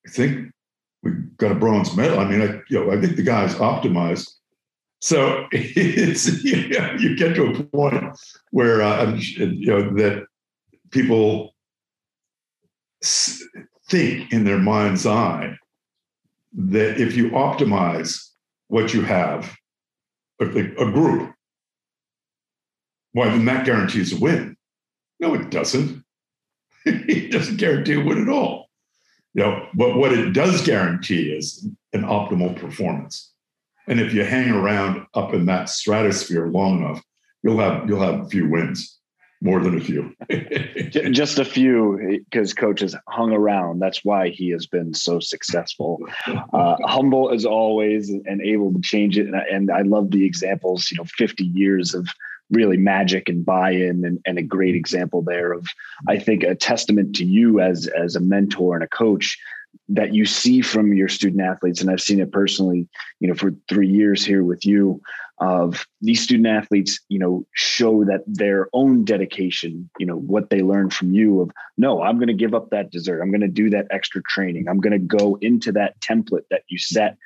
[0.06, 0.52] I think
[1.02, 2.20] we got a bronze medal.
[2.20, 4.30] I mean, I, you know, I think the guy's optimized.
[5.06, 8.04] So it's you, know, you get to a point
[8.50, 10.26] where uh, you know that
[10.90, 11.54] people
[13.02, 15.56] think in their mind's eye
[16.54, 18.30] that if you optimize
[18.66, 19.56] what you have,
[20.40, 21.32] a, a group,
[23.12, 24.56] Why then that guarantees a win?
[25.20, 26.02] No, it doesn't.
[26.84, 28.70] it doesn't guarantee a win at all.
[29.34, 33.32] You know, but what it does guarantee is an optimal performance.
[33.88, 37.02] And if you hang around up in that stratosphere long enough,
[37.42, 38.98] you'll have you'll have a few wins
[39.42, 40.12] more than a few.
[41.12, 43.80] Just a few, because coach has hung around.
[43.80, 46.00] That's why he has been so successful.
[46.26, 49.26] Uh, humble as always, and able to change it.
[49.26, 50.90] And I, and I love the examples.
[50.90, 52.08] You know, fifty years of
[52.50, 55.66] really magic and buy-in, and, and a great example there of,
[56.08, 59.38] I think, a testament to you as as a mentor and a coach
[59.88, 62.88] that you see from your student athletes and i've seen it personally
[63.20, 65.00] you know for three years here with you
[65.38, 70.60] of these student athletes you know show that their own dedication you know what they
[70.60, 73.20] learn from you of no i'm going to give up that dessert.
[73.20, 74.68] I'm going to do that extra training.
[74.68, 77.16] I'm going to go into that template that you set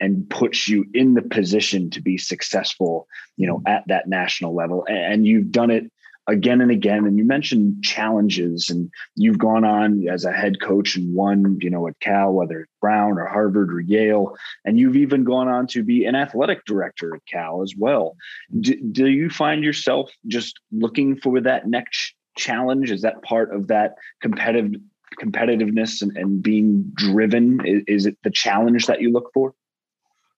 [0.00, 3.06] and puts you in the position to be successful
[3.36, 4.84] you know at that national level.
[4.88, 5.90] And you've done it
[6.30, 7.06] again and again.
[7.06, 11.70] And you mentioned challenges, and you've gone on as a head coach and won, you
[11.70, 15.66] know, at Cal, whether it's Brown or Harvard or Yale, and you've even gone on
[15.68, 18.16] to be an athletic director at Cal as well.
[18.60, 22.90] Do, do you find yourself just looking for that next challenge?
[22.90, 24.80] Is that part of that competitive
[25.20, 27.60] competitiveness and, and being driven?
[27.66, 29.54] Is, is, it the challenge that you look for?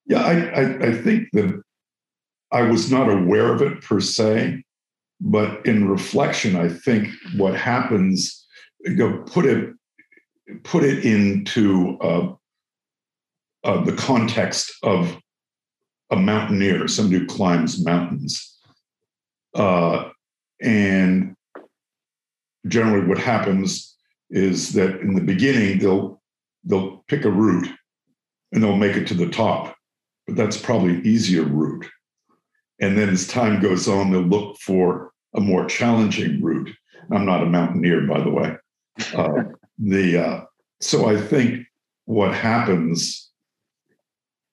[0.07, 1.62] Yeah, I, I, I think that
[2.51, 4.64] I was not aware of it per se
[5.25, 8.45] but in reflection, I think what happens,
[8.97, 9.73] know, put it
[10.64, 12.35] put it into uh,
[13.62, 15.16] uh, the context of
[16.11, 18.59] a mountaineer, somebody who climbs mountains,
[19.55, 20.11] uh,
[20.61, 21.37] and
[22.66, 23.97] generally what happens
[24.31, 26.20] is that in the beginning they'll
[26.64, 27.68] they'll pick a route
[28.51, 29.77] and they'll make it to the top,
[30.27, 31.87] but that's probably an easier route.
[32.81, 36.70] And then as time goes on, they'll look for a more challenging route.
[37.11, 38.57] I'm not a mountaineer, by the way.
[39.14, 39.45] Uh,
[39.78, 40.45] the uh,
[40.80, 41.66] so I think
[42.05, 43.30] what happens,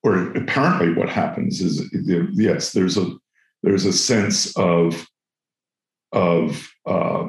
[0.04, 1.90] or apparently what happens, is
[2.34, 3.16] yes, there's a
[3.64, 5.06] there's a sense of
[6.12, 7.28] of uh,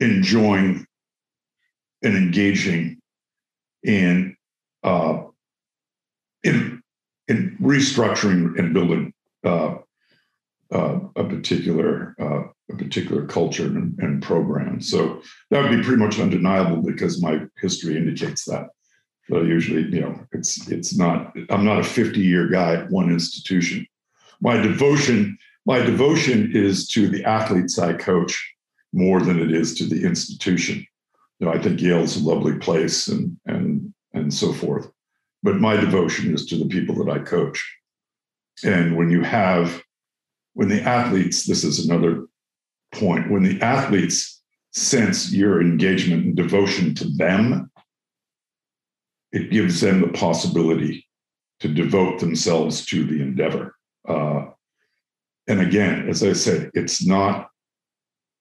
[0.00, 0.86] enjoying
[2.02, 2.98] and engaging
[3.82, 4.36] in
[4.82, 5.22] uh,
[6.42, 6.82] in
[7.28, 9.12] in restructuring and building
[10.72, 14.80] uh, a particular uh, a particular culture and, and, program.
[14.80, 18.70] So that would be pretty much undeniable because my history indicates that.
[19.28, 21.36] So usually, you know, it's it's not.
[21.50, 23.86] I'm not a 50 year guy at one institution.
[24.40, 28.54] My devotion my devotion is to the athletes I coach
[28.92, 30.86] more than it is to the institution.
[31.40, 34.88] You know, I think Yale's a lovely place and and and so forth.
[35.42, 37.60] But my devotion is to the people that I coach.
[38.64, 39.82] And when you have
[40.56, 42.24] when the athletes, this is another
[42.92, 44.42] point, when the athletes
[44.72, 47.70] sense your engagement and devotion to them,
[49.32, 51.06] it gives them the possibility
[51.60, 53.76] to devote themselves to the endeavor.
[54.08, 54.46] Uh,
[55.46, 57.50] and again, as I said, it's not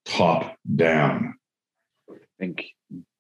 [0.05, 1.35] top down.
[2.09, 2.63] I think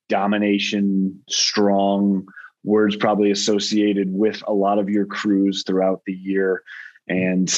[0.07, 2.25] domination, strong
[2.63, 6.63] words probably associated with a lot of your crews throughout the year.
[7.09, 7.53] And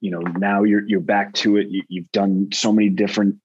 [0.00, 1.68] you know now you're you're back to it.
[1.68, 3.36] You, you've done so many different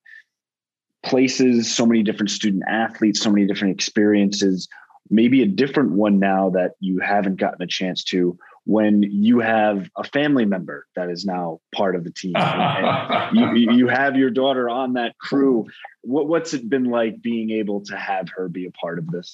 [1.06, 4.68] places so many different student athletes so many different experiences.
[5.12, 9.88] Maybe a different one now that you haven't gotten a chance to when you have
[9.96, 12.34] a family member that is now part of the team
[13.34, 15.68] you, you have your daughter on that crew.
[16.02, 19.34] What, what's it been like being able to have her be a part of this?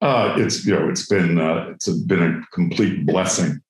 [0.00, 3.60] Uh, it's you know it's been uh, it's been a complete blessing.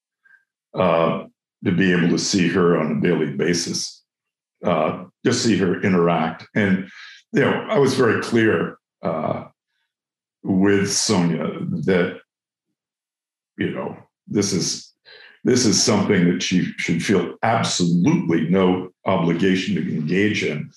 [0.73, 1.25] Uh,
[1.65, 4.03] to be able to see her on a daily basis,
[4.65, 6.47] uh, just see her interact.
[6.55, 6.89] And,
[7.33, 9.45] you know, I was very clear uh,
[10.43, 11.47] with Sonia
[11.85, 12.21] that,
[13.57, 13.97] you know,
[14.27, 14.93] this is
[15.45, 20.71] this is something that she should feel absolutely no obligation to engage in.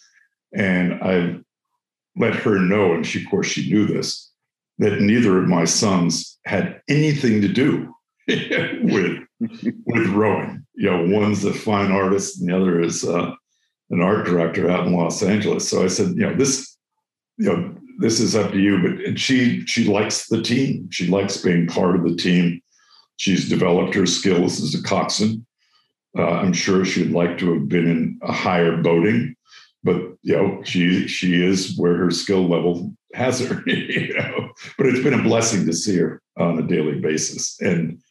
[0.53, 1.39] And I
[2.17, 4.31] let her know, and she, of course, she knew this,
[4.79, 7.93] that neither of my sons had anything to do
[8.27, 10.64] with with rowing.
[10.75, 13.31] You know, one's a fine artist and the other is uh,
[13.89, 15.69] an art director out in Los Angeles.
[15.69, 16.77] So I said, you know, this,
[17.37, 18.81] you know, this is up to you.
[18.81, 20.89] But and she she likes the team.
[20.91, 22.61] She likes being part of the team.
[23.17, 25.45] She's developed her skills as a coxswain.
[26.17, 29.35] Uh, I'm sure she'd like to have been in a higher boating,
[29.83, 33.63] but you know, she she is where her skill level has her.
[33.67, 38.01] You know, but it's been a blessing to see her on a daily basis and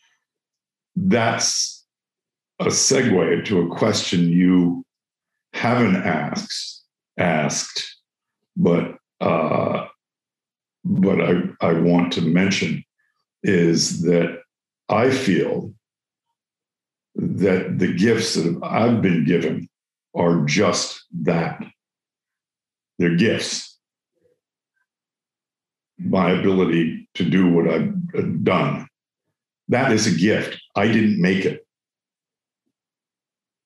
[0.97, 1.84] that's
[2.61, 4.85] a segue to a question you
[5.53, 6.75] haven't asked
[7.19, 8.01] asked,
[8.57, 9.87] but uh,
[10.85, 12.85] but I, I want to mention
[13.43, 14.41] is that
[14.89, 15.73] I feel
[17.15, 19.69] that the gifts that I've been given
[20.15, 21.63] are just that.
[22.99, 23.79] They're gifts.
[25.99, 28.89] My ability to do what I've done.
[29.69, 30.61] That is a gift.
[30.77, 31.64] I didn't make it.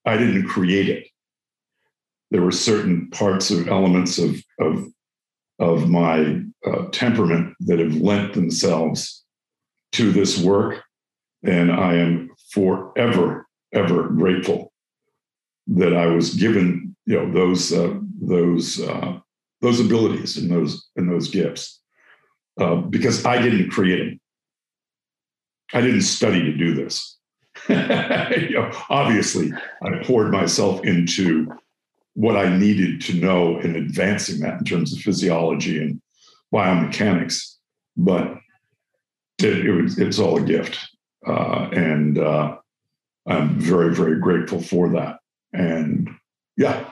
[0.09, 1.07] I didn't create it.
[2.31, 4.87] There were certain parts of elements of, of,
[5.59, 9.25] of my uh, temperament that have lent themselves
[9.93, 10.83] to this work.
[11.45, 14.73] And I am forever, ever grateful
[15.67, 19.21] that I was given, you know, those uh, those uh,
[19.61, 21.81] those abilities and those and those gifts,
[22.59, 24.21] uh, because I didn't create them.
[25.75, 27.18] I didn't study to do this.
[27.69, 29.53] you know, obviously,
[29.83, 31.53] I poured myself into
[32.15, 36.01] what I needed to know in advancing that in terms of physiology and
[36.53, 37.55] biomechanics,
[37.97, 38.39] but
[39.39, 40.79] it, it was it's all a gift,
[41.27, 42.57] uh, and uh,
[43.27, 45.19] I'm very very grateful for that.
[45.53, 46.11] And
[46.57, 46.91] yeah,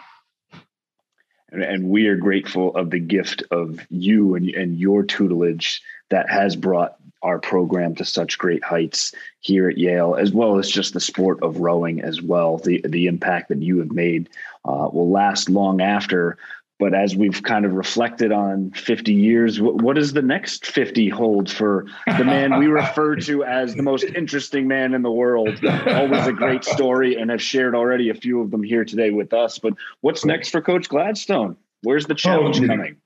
[1.50, 6.56] and we are grateful of the gift of you and, and your tutelage that has
[6.56, 11.00] brought our program to such great heights here at Yale, as well as just the
[11.00, 12.58] sport of rowing as well.
[12.58, 14.28] The the impact that you have made
[14.64, 16.38] uh, will last long after
[16.78, 21.08] but as we've kind of reflected on 50 years, what, what does the next 50
[21.08, 25.58] hold for the man we refer to as the most interesting man in the world?
[25.64, 29.32] Always a great story, and have shared already a few of them here today with
[29.32, 29.58] us.
[29.58, 31.56] But what's next for Coach Gladstone?
[31.82, 32.96] Where's the challenge oh, coming?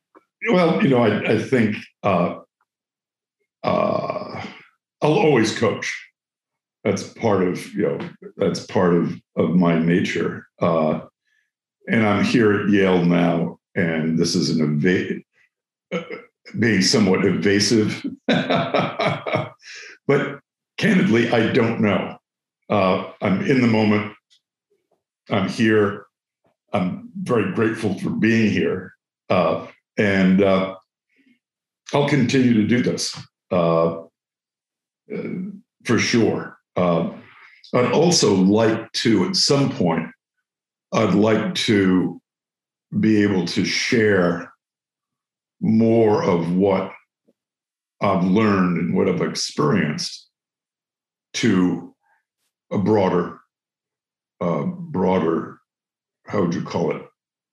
[0.51, 2.41] Well, you know, I, I think uh,
[3.63, 4.45] uh,
[5.03, 5.97] I'll always coach.
[6.85, 10.47] That's part of you know that's part of of my nature.
[10.61, 11.01] Uh,
[11.89, 15.21] and I'm here at Yale now and this is an eva-
[16.59, 18.05] being somewhat evasive.
[18.27, 19.55] but
[20.77, 22.17] candidly, I don't know.
[22.69, 24.15] Uh, I'm in the moment.
[25.29, 26.07] I'm here.
[26.73, 28.95] I'm very grateful for being here.
[29.29, 30.77] Uh, and uh,
[31.93, 33.17] I'll continue to do this
[33.51, 34.03] uh,
[35.85, 36.59] for sure.
[36.77, 37.11] Uh,
[37.75, 40.09] I'd also like to, at some point,
[40.93, 42.21] I'd like to
[42.99, 44.53] be able to share
[45.61, 46.93] more of what
[48.01, 50.29] I've learned and what I've experienced
[51.35, 51.95] to
[52.73, 53.39] a broader,
[54.41, 55.59] uh, broader,
[56.27, 57.03] how would you call it,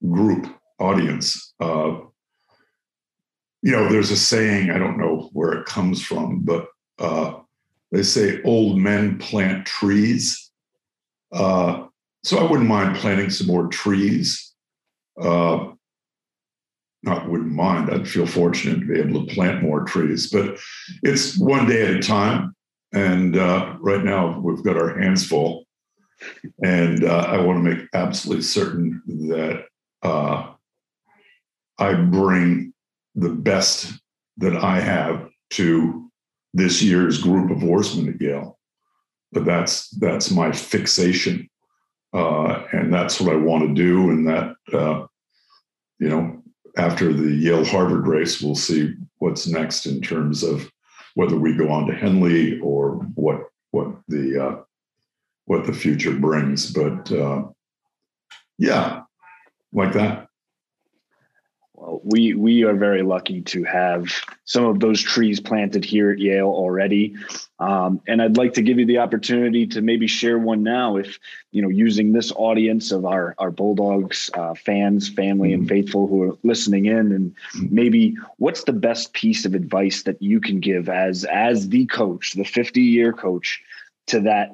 [0.09, 0.47] group
[0.79, 1.53] audience.
[1.59, 1.97] Uh,
[3.67, 6.67] you know, there's a saying, I don't know where it comes from, but
[6.99, 7.33] uh,
[7.91, 10.49] they say old men plant trees.
[11.33, 11.87] Uh,
[12.23, 14.53] so I wouldn't mind planting some more trees
[15.21, 15.71] uh,
[17.03, 17.89] not wouldn't mind.
[17.89, 20.57] I'd feel fortunate to be able to plant more trees, but
[21.03, 22.55] it's one day at a time.
[22.93, 25.65] And uh, right now we've got our hands full,
[26.63, 29.65] and uh, I want to make absolutely certain that
[30.03, 30.53] uh,
[31.77, 32.66] I bring
[33.17, 33.93] the best
[34.37, 36.09] that I have to
[36.53, 38.57] this year's group of oarsmen at Yale.
[39.33, 41.49] But that's that's my fixation
[42.13, 44.09] uh, and that's what I want to do.
[44.09, 45.05] And that, uh,
[45.99, 46.41] you know,
[46.77, 50.71] after the Yale Harvard race, we'll see what's next in terms of
[51.15, 53.41] whether we go on to Henley or what
[53.71, 54.61] what the uh,
[55.45, 56.71] what the future brings.
[56.71, 57.45] But uh,
[58.57, 59.01] yeah,
[59.73, 60.26] like that.
[62.03, 64.11] We we are very lucky to have
[64.43, 67.15] some of those trees planted here at Yale already,
[67.59, 71.17] um, and I'd like to give you the opportunity to maybe share one now, if
[71.51, 75.61] you know, using this audience of our our Bulldogs uh, fans, family, mm-hmm.
[75.61, 77.67] and faithful who are listening in, and mm-hmm.
[77.73, 82.33] maybe what's the best piece of advice that you can give as as the coach,
[82.33, 83.61] the 50 year coach,
[84.07, 84.51] to that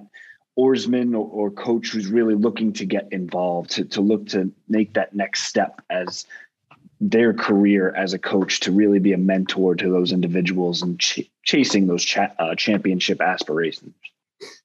[0.56, 4.94] oarsman or, or, coach who's really looking to get involved to, to look to make
[4.94, 6.28] that next step as
[7.10, 11.30] their career as a coach to really be a mentor to those individuals and ch-
[11.44, 13.94] chasing those cha- uh, championship aspirations.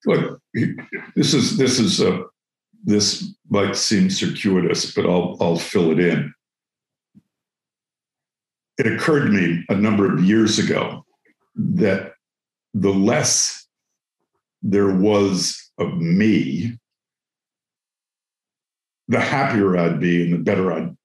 [0.06, 0.40] Look,
[1.16, 2.24] this is this is a
[2.84, 6.32] this might seem circuitous, but I'll I'll fill it in.
[8.78, 11.04] It occurred to me a number of years ago
[11.56, 12.12] that
[12.72, 13.66] the less
[14.62, 16.78] there was of me,
[19.08, 20.97] the happier I'd be and the better I'd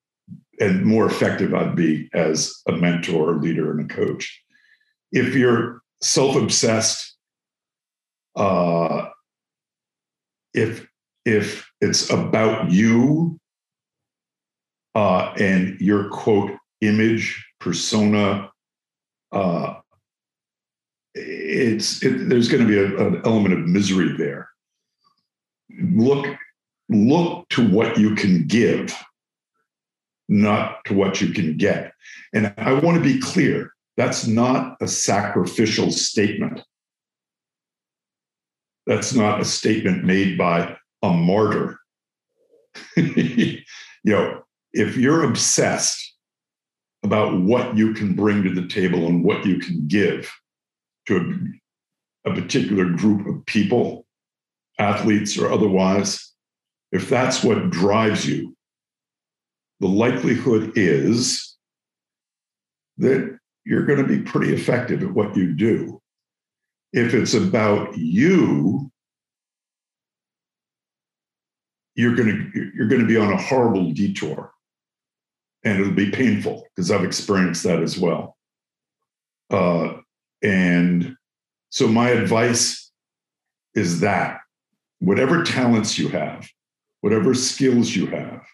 [0.60, 4.42] and more effective I'd be as a mentor, leader, and a coach.
[5.12, 7.18] If you're self-obsessed,
[8.36, 9.10] uh,
[10.54, 10.88] if
[11.26, 13.40] if it's about you
[14.96, 16.52] uh, and your quote
[16.82, 18.50] image persona
[19.32, 19.76] uh,
[21.16, 24.50] it's it, there's going to be a, an element of misery there
[25.80, 26.26] look
[26.90, 28.96] look to what you can give
[30.30, 31.94] not to what you can get.
[32.34, 36.62] And i want to be clear that's not a sacrificial statement.
[38.88, 41.78] That's not a statement made by a martyr.
[44.06, 44.44] You know
[44.74, 46.14] if you're obsessed
[47.04, 50.30] about what you can bring to the table and what you can give
[51.06, 51.62] to
[52.26, 54.06] a, a particular group of people,
[54.80, 56.34] athletes or otherwise,
[56.92, 58.53] if that's what drives you,
[59.84, 61.58] the likelihood is
[62.98, 66.02] that you're going to be pretty effective at what you do.
[66.94, 68.90] If it's about you,
[71.96, 74.54] you're going to you're going to be on a horrible detour
[75.66, 78.38] and it'll be painful because I've experienced that as well.
[79.50, 79.96] Uh,
[80.42, 81.18] and
[81.72, 82.90] so, my advice
[83.76, 84.40] is that
[85.00, 86.48] whatever talents you have,
[87.02, 88.46] whatever skills you have,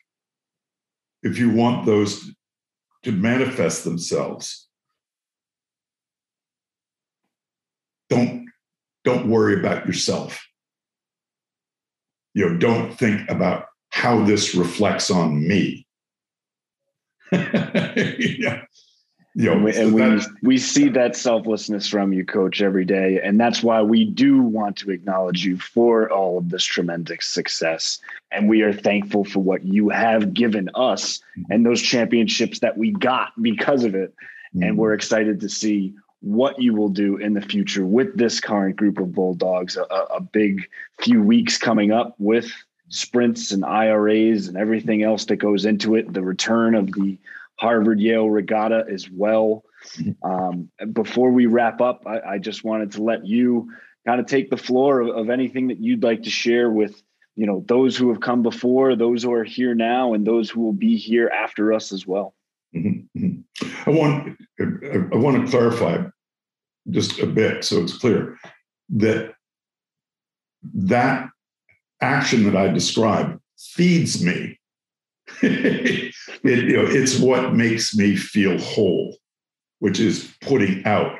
[1.23, 2.31] if you want those
[3.03, 4.67] to manifest themselves,
[8.09, 8.45] don't
[9.03, 10.45] don't worry about yourself.
[12.33, 15.87] You know, don't think about how this reflects on me
[17.31, 18.63] yeah.
[19.35, 23.21] Know, and we, and we, we see that selflessness from you, coach, every day.
[23.23, 27.99] And that's why we do want to acknowledge you for all of this tremendous success.
[28.31, 32.91] And we are thankful for what you have given us and those championships that we
[32.91, 34.13] got because of it.
[34.55, 34.63] Mm-hmm.
[34.63, 38.75] And we're excited to see what you will do in the future with this current
[38.75, 39.77] group of Bulldogs.
[39.77, 40.67] A, a big
[40.99, 42.51] few weeks coming up with
[42.89, 46.11] sprints and IRAs and everything else that goes into it.
[46.11, 47.17] The return of the
[47.59, 49.63] Harvard Yale regatta as well.
[50.23, 53.71] Um, before we wrap up, I, I, just wanted to let you
[54.05, 57.01] kind of take the floor of, of, anything that you'd like to share with
[57.35, 60.61] you know those who have come before, those who are here now, and those who
[60.61, 62.33] will be here after us as well.
[62.75, 63.19] Mm-hmm.
[63.19, 63.89] mm-hmm.
[63.89, 66.03] I want I want to clarify
[66.89, 68.37] just a bit so it's clear
[68.89, 69.33] that
[70.73, 71.29] that
[72.01, 74.58] action that I describe feeds me.
[75.41, 76.13] it,
[76.43, 79.17] you know, it's what makes me feel whole,
[79.79, 81.17] which is putting out.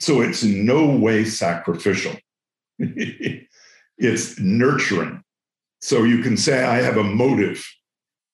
[0.00, 2.14] So it's no way sacrificial.
[2.78, 5.22] it's nurturing.
[5.80, 7.64] So you can say I have a motive.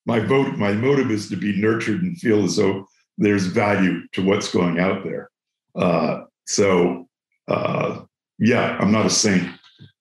[0.07, 2.87] My vote, my motive is to be nurtured and feel as though
[3.19, 5.31] there's value to what's going out there.
[5.75, 7.09] Uh, so
[7.49, 8.03] uh,
[8.39, 9.49] yeah, I'm not a saint.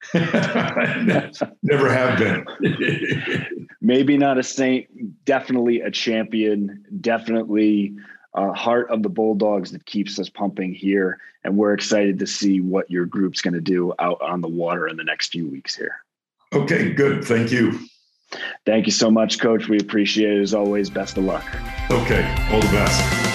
[0.13, 3.67] Never have been.
[3.81, 7.95] Maybe not a saint, definitely a champion, definitely
[8.33, 11.19] a heart of the Bulldogs that keeps us pumping here.
[11.43, 14.87] And we're excited to see what your group's going to do out on the water
[14.87, 15.95] in the next few weeks here.
[16.53, 17.23] Okay, good.
[17.23, 17.79] Thank you.
[18.65, 19.67] Thank you so much, Coach.
[19.67, 20.89] We appreciate it as always.
[20.89, 21.45] Best of luck.
[21.89, 23.28] Okay, all the best.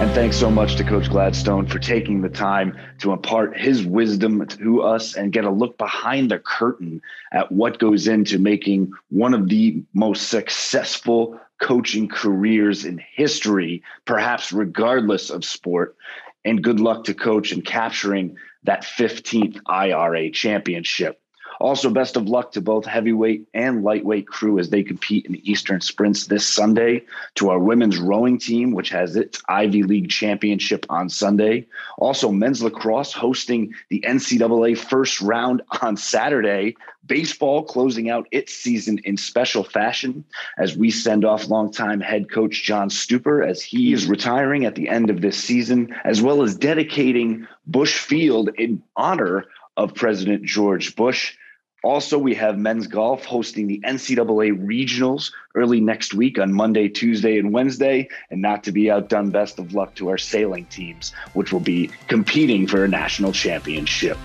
[0.00, 4.44] And thanks so much to Coach Gladstone for taking the time to impart his wisdom
[4.46, 7.00] to us and get a look behind the curtain
[7.32, 14.52] at what goes into making one of the most successful coaching careers in history, perhaps
[14.52, 15.96] regardless of sport.
[16.44, 21.20] And good luck to Coach in capturing that 15th IRA championship.
[21.60, 25.50] Also, best of luck to both heavyweight and lightweight crew as they compete in the
[25.50, 27.02] Eastern Sprints this Sunday.
[27.36, 31.66] To our women's rowing team, which has its Ivy League championship on Sunday.
[31.98, 36.76] Also, men's lacrosse hosting the NCAA first round on Saturday.
[37.06, 40.24] Baseball closing out its season in special fashion
[40.56, 44.88] as we send off longtime head coach John Stuper as he is retiring at the
[44.88, 49.44] end of this season, as well as dedicating Bush Field in honor
[49.76, 51.36] of President George Bush.
[51.84, 57.38] Also, we have men's golf hosting the NCAA regionals early next week on Monday, Tuesday,
[57.38, 58.08] and Wednesday.
[58.30, 61.90] And not to be outdone, best of luck to our sailing teams, which will be
[62.08, 64.16] competing for a national championship.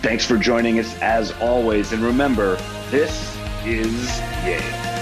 [0.00, 1.92] Thanks for joining us as always.
[1.92, 2.56] And remember,
[2.90, 3.36] this
[3.66, 4.93] is Yale.